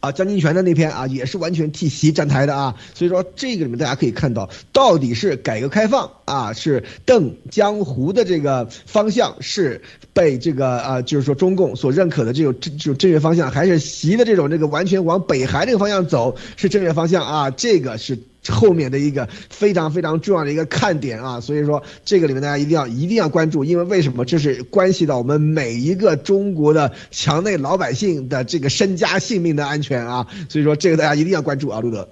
[0.00, 9.82] 啊，江金泉的那篇啊，也是完全替习站台的啊，所以说这个里面大家可以看到，到底是改革开放啊，是邓江湖的这个方向是
[10.14, 17.50] 被这个啊，就是说中共所认可的这种这种正确方向，还是习的这种这个完全往北韩这个方向走是正确方向啊？
[17.50, 18.18] 这个是。
[18.48, 24.24] 后面的一个非常非常重要的一个看点啊，所以说这个里面大家一定要一定要关注，因为为什么？
[24.24, 32.08] 这是关系到我们每一个中国的墙内老百姓的这个身家性命的安全啊，所以说这个大家一定要关注啊，路德。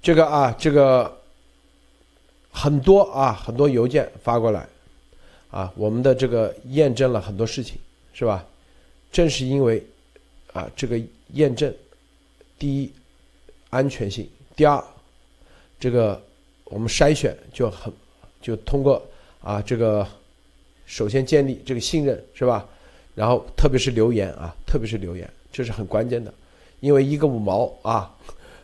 [0.00, 1.18] 这个啊，这个
[2.50, 4.66] 很多啊，很多邮件发过来
[5.50, 7.76] 啊，我们的这个验证了很多事情，
[8.12, 8.44] 是吧？
[9.10, 9.84] 正是因为
[10.52, 11.00] 啊，这个
[11.32, 11.74] 验证，
[12.58, 12.92] 第一，
[13.70, 14.28] 安全性。
[14.56, 14.82] 第二，
[15.78, 16.18] 这个
[16.64, 17.92] 我们筛选就很
[18.40, 19.00] 就通过
[19.42, 20.06] 啊，这个
[20.86, 22.66] 首先建立这个信任是吧？
[23.14, 26.32] 然后特别是留言啊，特别是留言，这是很关键的，
[26.80, 28.10] 因为一个五毛啊，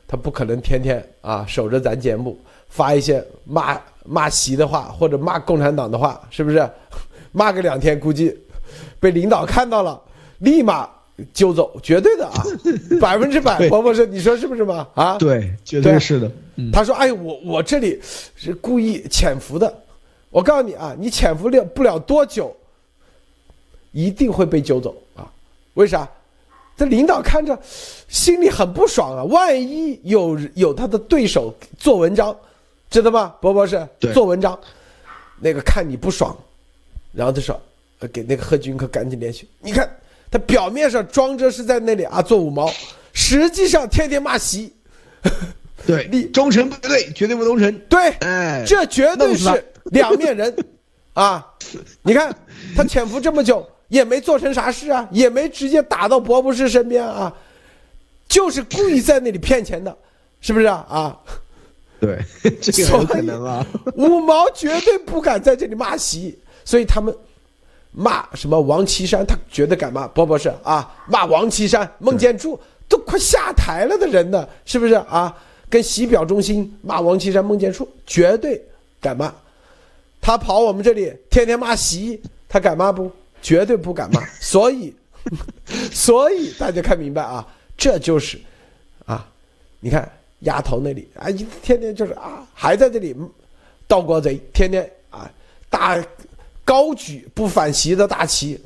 [0.08, 2.38] 他不可能天天啊守着咱节目
[2.68, 6.66] 发一些骂骂席的话或者骂共产党的话，是不是？
[7.32, 8.34] 骂个两天，估计
[8.98, 10.00] 被领导看到了，
[10.38, 10.88] 立马。
[11.32, 12.42] 揪走，绝对的啊，
[13.00, 14.88] 百分之百，伯伯是你说是不是吗？
[14.94, 16.30] 啊，对，绝对是的。
[16.72, 17.98] 他说：“哎，我我这里
[18.36, 19.82] 是故意潜伏的，
[20.28, 22.54] 我告诉你啊，你潜伏了不了多久，
[23.90, 25.32] 一定会被揪走啊！
[25.74, 26.08] 为啥？
[26.76, 27.58] 这领导看着
[28.08, 32.36] 心里很不爽啊，万一有有他的对手做文章，
[32.90, 33.34] 知道吗？
[33.40, 34.58] 伯伯是做文章，
[35.40, 36.36] 那个看你不爽，
[37.12, 37.58] 然后他说，
[38.12, 39.88] 给那个贺军科赶紧联系，你看。”
[40.32, 42.72] 他表面上装着是在那里啊做五毛，
[43.12, 44.72] 实际上天天骂席，
[45.86, 50.56] 对， 你忠诚不对，绝对不忠诚，对，哎，这绝对是两面人，
[51.12, 51.46] 啊，
[52.00, 52.34] 你看
[52.74, 57.30] 他潜伏这么久也没做成啥事啊，也没直接打到博博士身边啊，
[58.26, 59.94] 就是故意在那里骗钱的，
[60.40, 60.86] 是不是啊？
[60.88, 61.18] 啊，
[62.00, 62.18] 对，
[62.58, 63.66] 这个有可能啊，
[63.96, 67.14] 五毛绝对不敢在这里骂席，所以他们。
[67.92, 69.24] 骂什么王岐山？
[69.26, 70.08] 他绝对敢骂？
[70.08, 75.36] 不不是啊，骂王岐山、孟建柱都快下台了的人呢，是不是啊？
[75.68, 78.62] 跟习表忠心，骂王岐山、孟建柱绝对
[79.00, 79.32] 敢骂。
[80.20, 83.10] 他跑我们这里天天骂习，他敢骂不？
[83.42, 84.24] 绝对不敢骂。
[84.40, 84.94] 所以，
[85.92, 88.40] 所以大家看明白啊，这就是
[89.04, 89.28] 啊，
[89.80, 93.14] 你看丫头那里啊，一天天就是啊，还在这里
[93.86, 95.30] 盗国贼，天天啊
[95.68, 96.02] 打。
[96.64, 98.60] 高举不反习的大旗，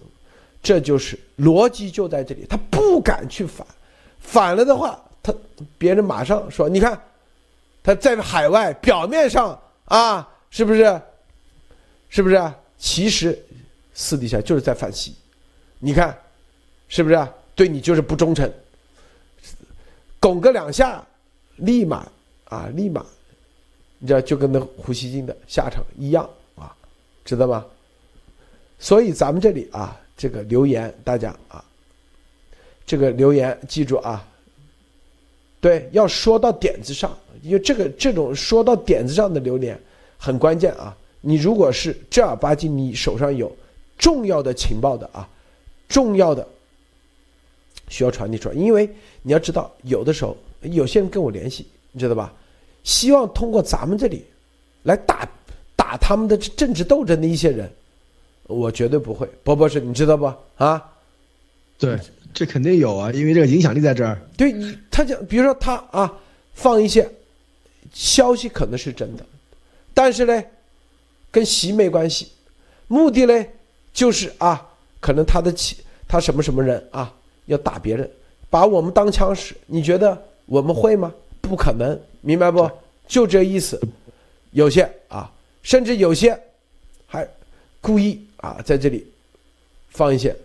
[0.63, 2.45] 这就是逻辑就在这里。
[2.49, 3.67] 他不敢去反，
[4.21, 5.35] 反了的话，他
[5.79, 7.01] 别人马上说：“你看，
[7.83, 11.01] 他在海外表面上啊，是不是？
[12.09, 12.53] 是不是？
[12.79, 13.39] 其实
[13.95, 15.15] 私底下就是在反习。
[15.79, 16.17] 你看，
[16.89, 17.29] 是不是？
[17.55, 18.51] 对你就是不忠诚。
[20.21, 21.05] 拱个两下，
[21.57, 22.07] 立马
[22.45, 23.05] 啊，立马，
[23.99, 26.75] 你知道，就跟那胡锡进的下场一样啊，
[27.25, 27.65] 知道吗？”
[28.79, 31.65] 所以咱们这里啊，这个留言大家啊，
[32.87, 34.27] 这个留言记住啊，
[35.61, 39.79] 对，要说到点子上，因为这个这种说到点子上的留言
[40.19, 40.97] 很关键啊。
[41.21, 43.51] 你如果是正儿八经，你手上有
[43.99, 45.29] 重要的情报的啊，
[45.89, 46.47] 重要的
[47.89, 48.89] 需要传递出来，因为
[49.23, 52.33] 你要知道，有的时候有些人跟我联系，你知道吧？
[52.85, 54.25] 希望通过咱们这里
[54.85, 55.29] 来打
[55.75, 57.69] 打他们的政治斗争的一些人。
[58.47, 60.33] 我绝对不会，波波是，你知道不？
[60.57, 60.83] 啊，
[61.79, 61.99] 对，
[62.33, 64.21] 这肯定有啊，因为这个影响力在这儿。
[64.37, 66.13] 对，你他讲，比如说他啊，
[66.55, 67.09] 放一些
[67.93, 69.25] 消息可能是真的，
[69.93, 70.43] 但是呢，
[71.31, 72.29] 跟习没关系，
[72.89, 73.47] 目的呢
[73.93, 74.67] 就是啊，
[75.01, 77.13] 可能他的起他什么什么人啊
[77.47, 78.09] 要打别人，
[78.49, 81.13] 把我们当枪使，你觉得我们会吗？
[81.41, 82.71] 不可能，明白不？
[83.07, 83.81] 就这意思。
[84.53, 85.31] 有些啊，
[85.63, 86.39] 甚至有些
[87.07, 87.29] 还
[87.87, 88.21] 故意。
[88.39, 89.05] 啊，在这里
[89.89, 90.37] 放一些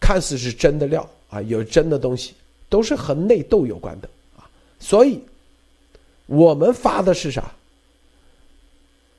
[0.00, 2.32] 看似是真的料啊，有真的东西，
[2.68, 4.48] 都是和内斗有关的啊。
[4.78, 5.20] 所以，
[6.26, 7.52] 我们发的是啥？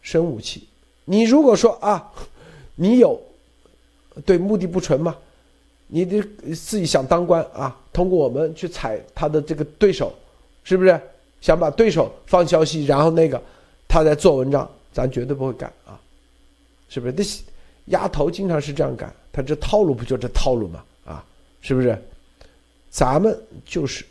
[0.02, 0.66] 生武器，
[1.04, 2.10] 你如果说啊，
[2.76, 3.22] 你有
[4.26, 5.16] 对目的不纯嘛，
[5.88, 6.22] 你得
[6.56, 10.16] 自己想当官啊，通过我们去踩他的这个对手，
[10.64, 11.00] 是不是
[11.42, 13.40] 想把对手放消息，然后那个
[13.88, 16.00] 他在做文章，咱绝对不会干啊，
[16.90, 17.14] 是不是？
[17.14, 17.24] 那
[17.98, 20.84] 丫头经常是这样干，他这套路不就这套路吗？
[21.06, 21.26] 啊，
[21.62, 21.98] 是不是？
[22.90, 24.06] 咱们就是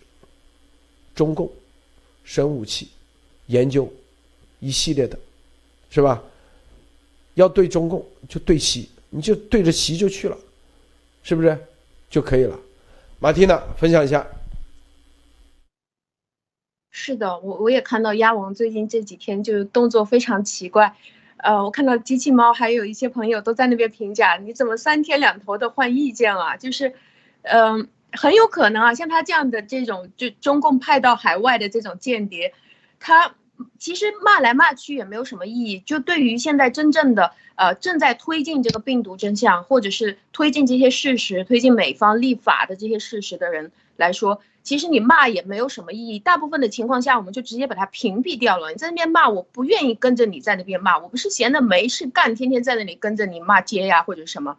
[1.14, 1.50] 中共
[2.24, 2.88] 生武器
[3.46, 3.92] 研究
[4.60, 5.18] 一系列的，
[5.90, 6.22] 是吧？
[7.34, 10.38] 要对中共就对习，你就对着习就去了，
[11.22, 11.58] 是不是
[12.08, 12.58] 就可以了？
[13.18, 14.26] 马蒂娜分享一下。
[16.90, 20.96] 是的，我我也看到鸭王最近这几天就动作非常奇怪，
[21.38, 26.56] 呃，我看到机器猫还有一些朋友都在那边评价，你怎么三天两头的换意见啊？
[26.56, 26.94] 就是，
[27.42, 32.52] 嗯，很有可能啊，像他这样的这种就中共派到海外的这种间谍，
[33.00, 33.34] 他。
[33.78, 35.78] 其实骂来骂去也没有什么意义。
[35.78, 46.18] 就对于现在真正的呃正在推进这个病毒真相，或者是推进这些事实、推进美方立法的这些事实的人来说，其实你骂也没有什么意义。
[46.18, 48.70] 大部分的情况下，我们就直接把它屏蔽掉了。
[48.70, 54.58] 你在那边骂，我不愿意跟着你在那边骂，我不是闲的没事干，天天在那里跟着你骂街呀或者什么。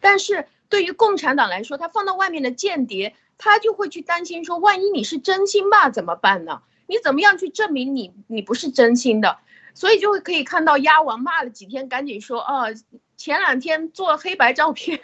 [0.00, 6.62] 但是对于共产党来说，他放到外面的间谍，他就会去担心说，万一你是真心骂怎么办呢？
[6.88, 9.38] 你怎么样去证明你你不是真心的？
[9.72, 12.74] 所以就会可以看到鸭王骂了几天，赶紧说哦，
[13.16, 15.00] 前两天做黑白照片，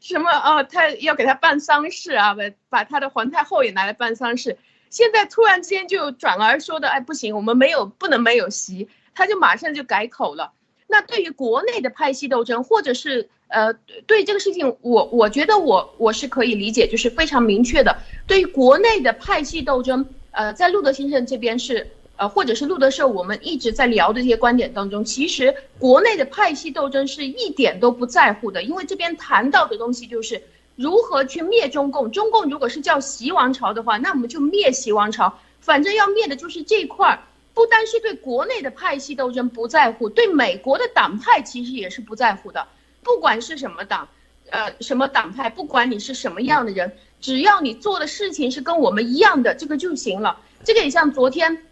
[0.00, 4.58] 什么哦，他要给他办丧事啊，把把他的皇太后也拿来办丧事。
[4.90, 10.52] 现在突然之间就转而说的，哎，不行，我们没有不能没有席，他就马上就改口了。
[10.86, 13.72] 那对于国内的派系斗争，或者是呃，
[14.06, 20.06] 对这个事情，我我觉得我我是可以理解，就是非常明确的，对于国内的派系斗争。
[20.30, 30.42] 呃，在路德先生这边是，呃，或者是路德社，我们一直在聊的这些观点当中，其实国内的派系斗争是一点都不在乎的，因为这边谈到的东西就是
[30.74, 32.10] 如何去灭中共。
[32.10, 37.20] 中共如果是叫习王朝的话，那我们就灭习王朝，反正要灭的就是这块儿。
[37.54, 42.66] 不单是对国内的派系斗争不在乎，对美国的党派其实也是不在乎的，
[43.02, 44.08] 不管是什么党，
[44.50, 46.96] 呃，什么党派，不管你是什么样的人。
[47.20, 50.38] 只要你做的事情是跟我们一样的，这个就行了。
[50.62, 51.64] 这个也像昨天，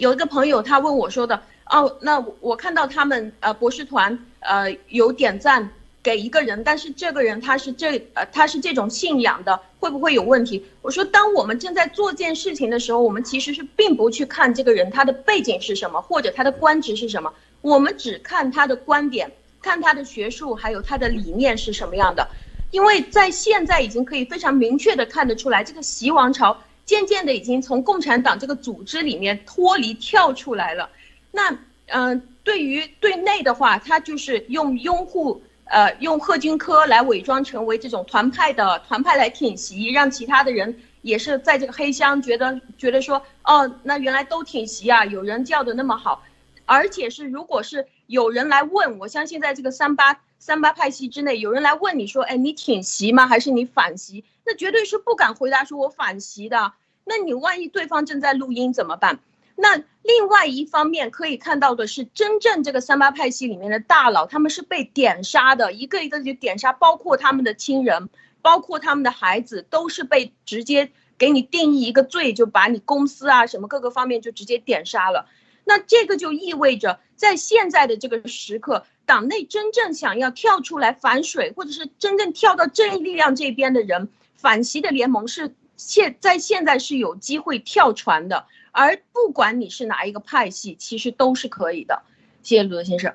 [0.00, 5.70] 有一个朋友他问我说的，哦，那我看到他们呃博士团呃有点赞
[6.02, 10.64] 给一个人，但是这个人他是这呃他是这种信仰的，会不会有问题？
[10.80, 22.26] 我说，当我们正在做件事情的时候，我们其实是并不去看这个人他的背景是什么，或者他的官职是什么，我们只看他的观点，看他的学术，还有他的理念是什么样的。
[22.70, 26.56] 因为在现在已经可以非常明确的看得出来，这个习王朝
[26.90, 30.90] 渐渐的已经从共产党这个组织里面脱离跳出来了。
[31.30, 31.56] 那
[31.86, 46.24] 嗯，对于对内的话，他就是用拥护呃用贺军科来伪装成为这种团派的团派来挺习，让其他的人也是在这个黑箱觉得觉得说哦，那原来都挺习啊，有人叫的那么好，
[46.66, 50.20] 而且是如果是有人来问，我相信在这个三八。
[50.42, 53.26] 三八派系之内有人来问你说：“哎，你挺习吗？
[53.26, 56.72] 还是你反习？”那绝对是不敢回答说“我反习”的。
[57.10, 59.18] 那你万一对方正在录音怎么办？
[59.56, 68.08] 那另外一方面可以看到的是，真正这个三八派系里面的大佬，他们是被点杀的，一个一个就点杀，包括他们的亲人，
[68.42, 75.26] 包括他们的孩子，都是被直接给你定义一个罪，就把你公司啊什么各个方面就直接点杀了。
[75.64, 78.86] 那这个就意味着，在现在的这个时刻。
[79.06, 88.46] 党内真正想要跳出来反水，或者是真正跳到正义力量这边的人，反袭的联盟是现在现在是有机会跳船的。
[88.72, 92.02] 而不管你是哪一个派系，其实都是可以的。
[92.42, 93.12] 谢谢鲁德先生。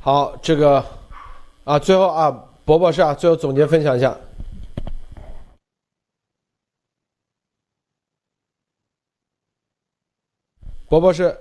[0.00, 0.82] 好，这个
[1.64, 2.30] 啊，最后啊，
[2.64, 4.16] 博博士啊，最后总结分享一下。
[10.88, 11.36] 博博士。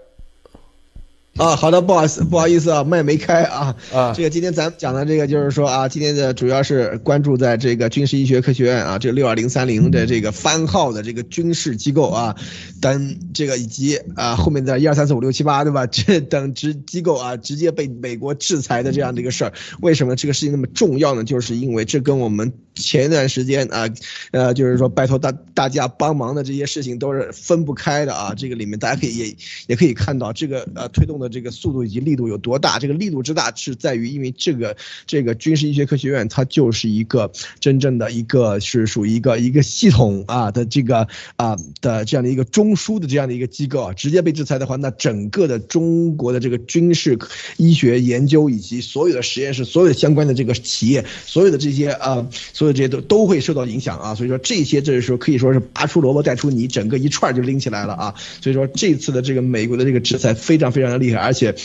[1.39, 3.73] 啊，好的，不好意思，不好意思啊，麦没开啊。
[3.93, 12.35] 啊，这个今天咱们讲的这个就是说啊，今天的主要是关注在这个军事医学科学院啊，这六二零三零的这个番号的这个军事机构啊，
[12.81, 15.87] 等这个以及啊后面的一二三四五六七八对吧？
[15.87, 19.53] 这等直机构啊，直接被美国制裁的这样的一个事儿。
[19.79, 21.23] 为什么这个事情那么重要呢？
[21.23, 22.51] 就是因为这跟我们。
[22.75, 23.89] 前一段时间啊，
[24.31, 28.33] 呃，就是说拜托大大家帮忙的这些事情都是分不开的啊。
[28.37, 29.35] 这个里面大家可以也
[29.67, 32.79] 也可以看到，这个呃推动的这个速度以及力度有多大。
[32.79, 34.75] 这个力度之大是在于，因为这个
[35.05, 47.17] 这个军事医学科学院它就是一个真正的一个是属于一个一个系统啊的这个啊的这样的一个中枢的这样的一个机构啊，直接被制裁的话，那整个的中国的这个军事
[47.57, 52.27] 医学研究以及所有的实验室、所有的相关的这个企业、所有的这些啊。
[52.51, 58.13] 所有这些都都会受到影响啊，所以说这些这时候可以说是拔出萝卜带出泥，整个一串就拎起来了啊。
[58.41, 61.55] 所以说这次的这个美国的这个制裁非常非常的厉害，而且。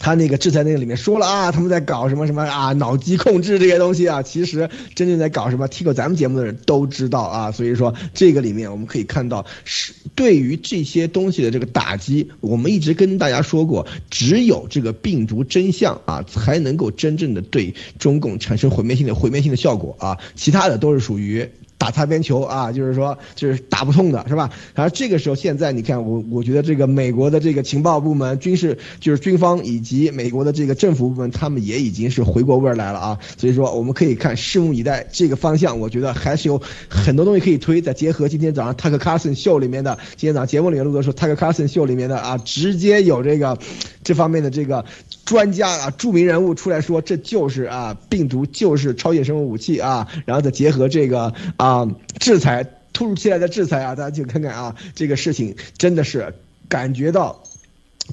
[0.00, 7.52] 他那个制裁那个里面说了啊，他们在搞什么什么啊，脑机控制这些东西啊，其实真正在搞什么，听过咱们节目的人都知道啊。
[7.52, 21.48] 所以说这个里面我们可以看到，是对于这些东西的这个打击，我们一直跟大家说过，只有这个病毒真相啊，才能够真正的对中共产生毁灭性的毁灭性的效果啊，其他的都是属于。
[21.80, 24.50] 打擦边球啊，就是说，就是打不通的，是吧？
[24.74, 33.18] 然后这个时候，现在你看，我我觉得这个美国的这个情报部门、军事就是军方以及美国的这个政府部门，他们也已经是回过味儿来了啊。
[33.38, 35.06] 所以说，我们可以看，拭目以待。
[35.10, 37.80] 这个方向，我觉得还是有很多东西可以推。
[37.80, 43.56] 再结合今天早上 Tucker Carlson 秀里面的，今天早上节目里面录的时候，Tucker Carlson 秀里面的啊，直接有这个
[44.04, 44.84] 这方面的这个。
[45.24, 51.69] 专家啊，著名人物出来说，这就是啊，病毒就是超限生物武器啊，然后再结合这个啊
[52.18, 56.32] 制裁，突如其来的制裁啊，大家就看看啊，这个事情真的是
[56.68, 57.40] 感觉到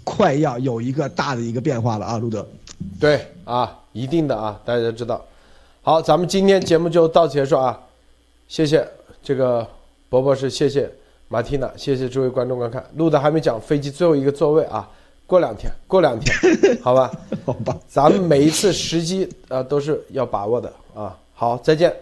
[0.03, 2.47] 快要有一个大的一个变化了啊，路德。
[2.99, 5.23] 对啊，一定的啊，大家都知道。
[5.81, 7.79] 好，咱们今天节目就到此结束啊，
[8.47, 8.87] 谢谢
[9.23, 9.67] 这个
[10.09, 10.89] 博博士，谢谢
[11.27, 12.85] 马蒂娜，谢谢诸位观众观看。
[12.95, 14.87] 路德还没讲飞机最后一个座位啊。
[15.25, 16.33] 过两天， 过两天，
[16.81, 17.11] 好吧，
[17.45, 21.17] 好吧，咱们每一次时机啊都是要把握的啊。
[21.33, 21.93] 好，再见，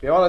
[0.00, 0.24] 别忘了。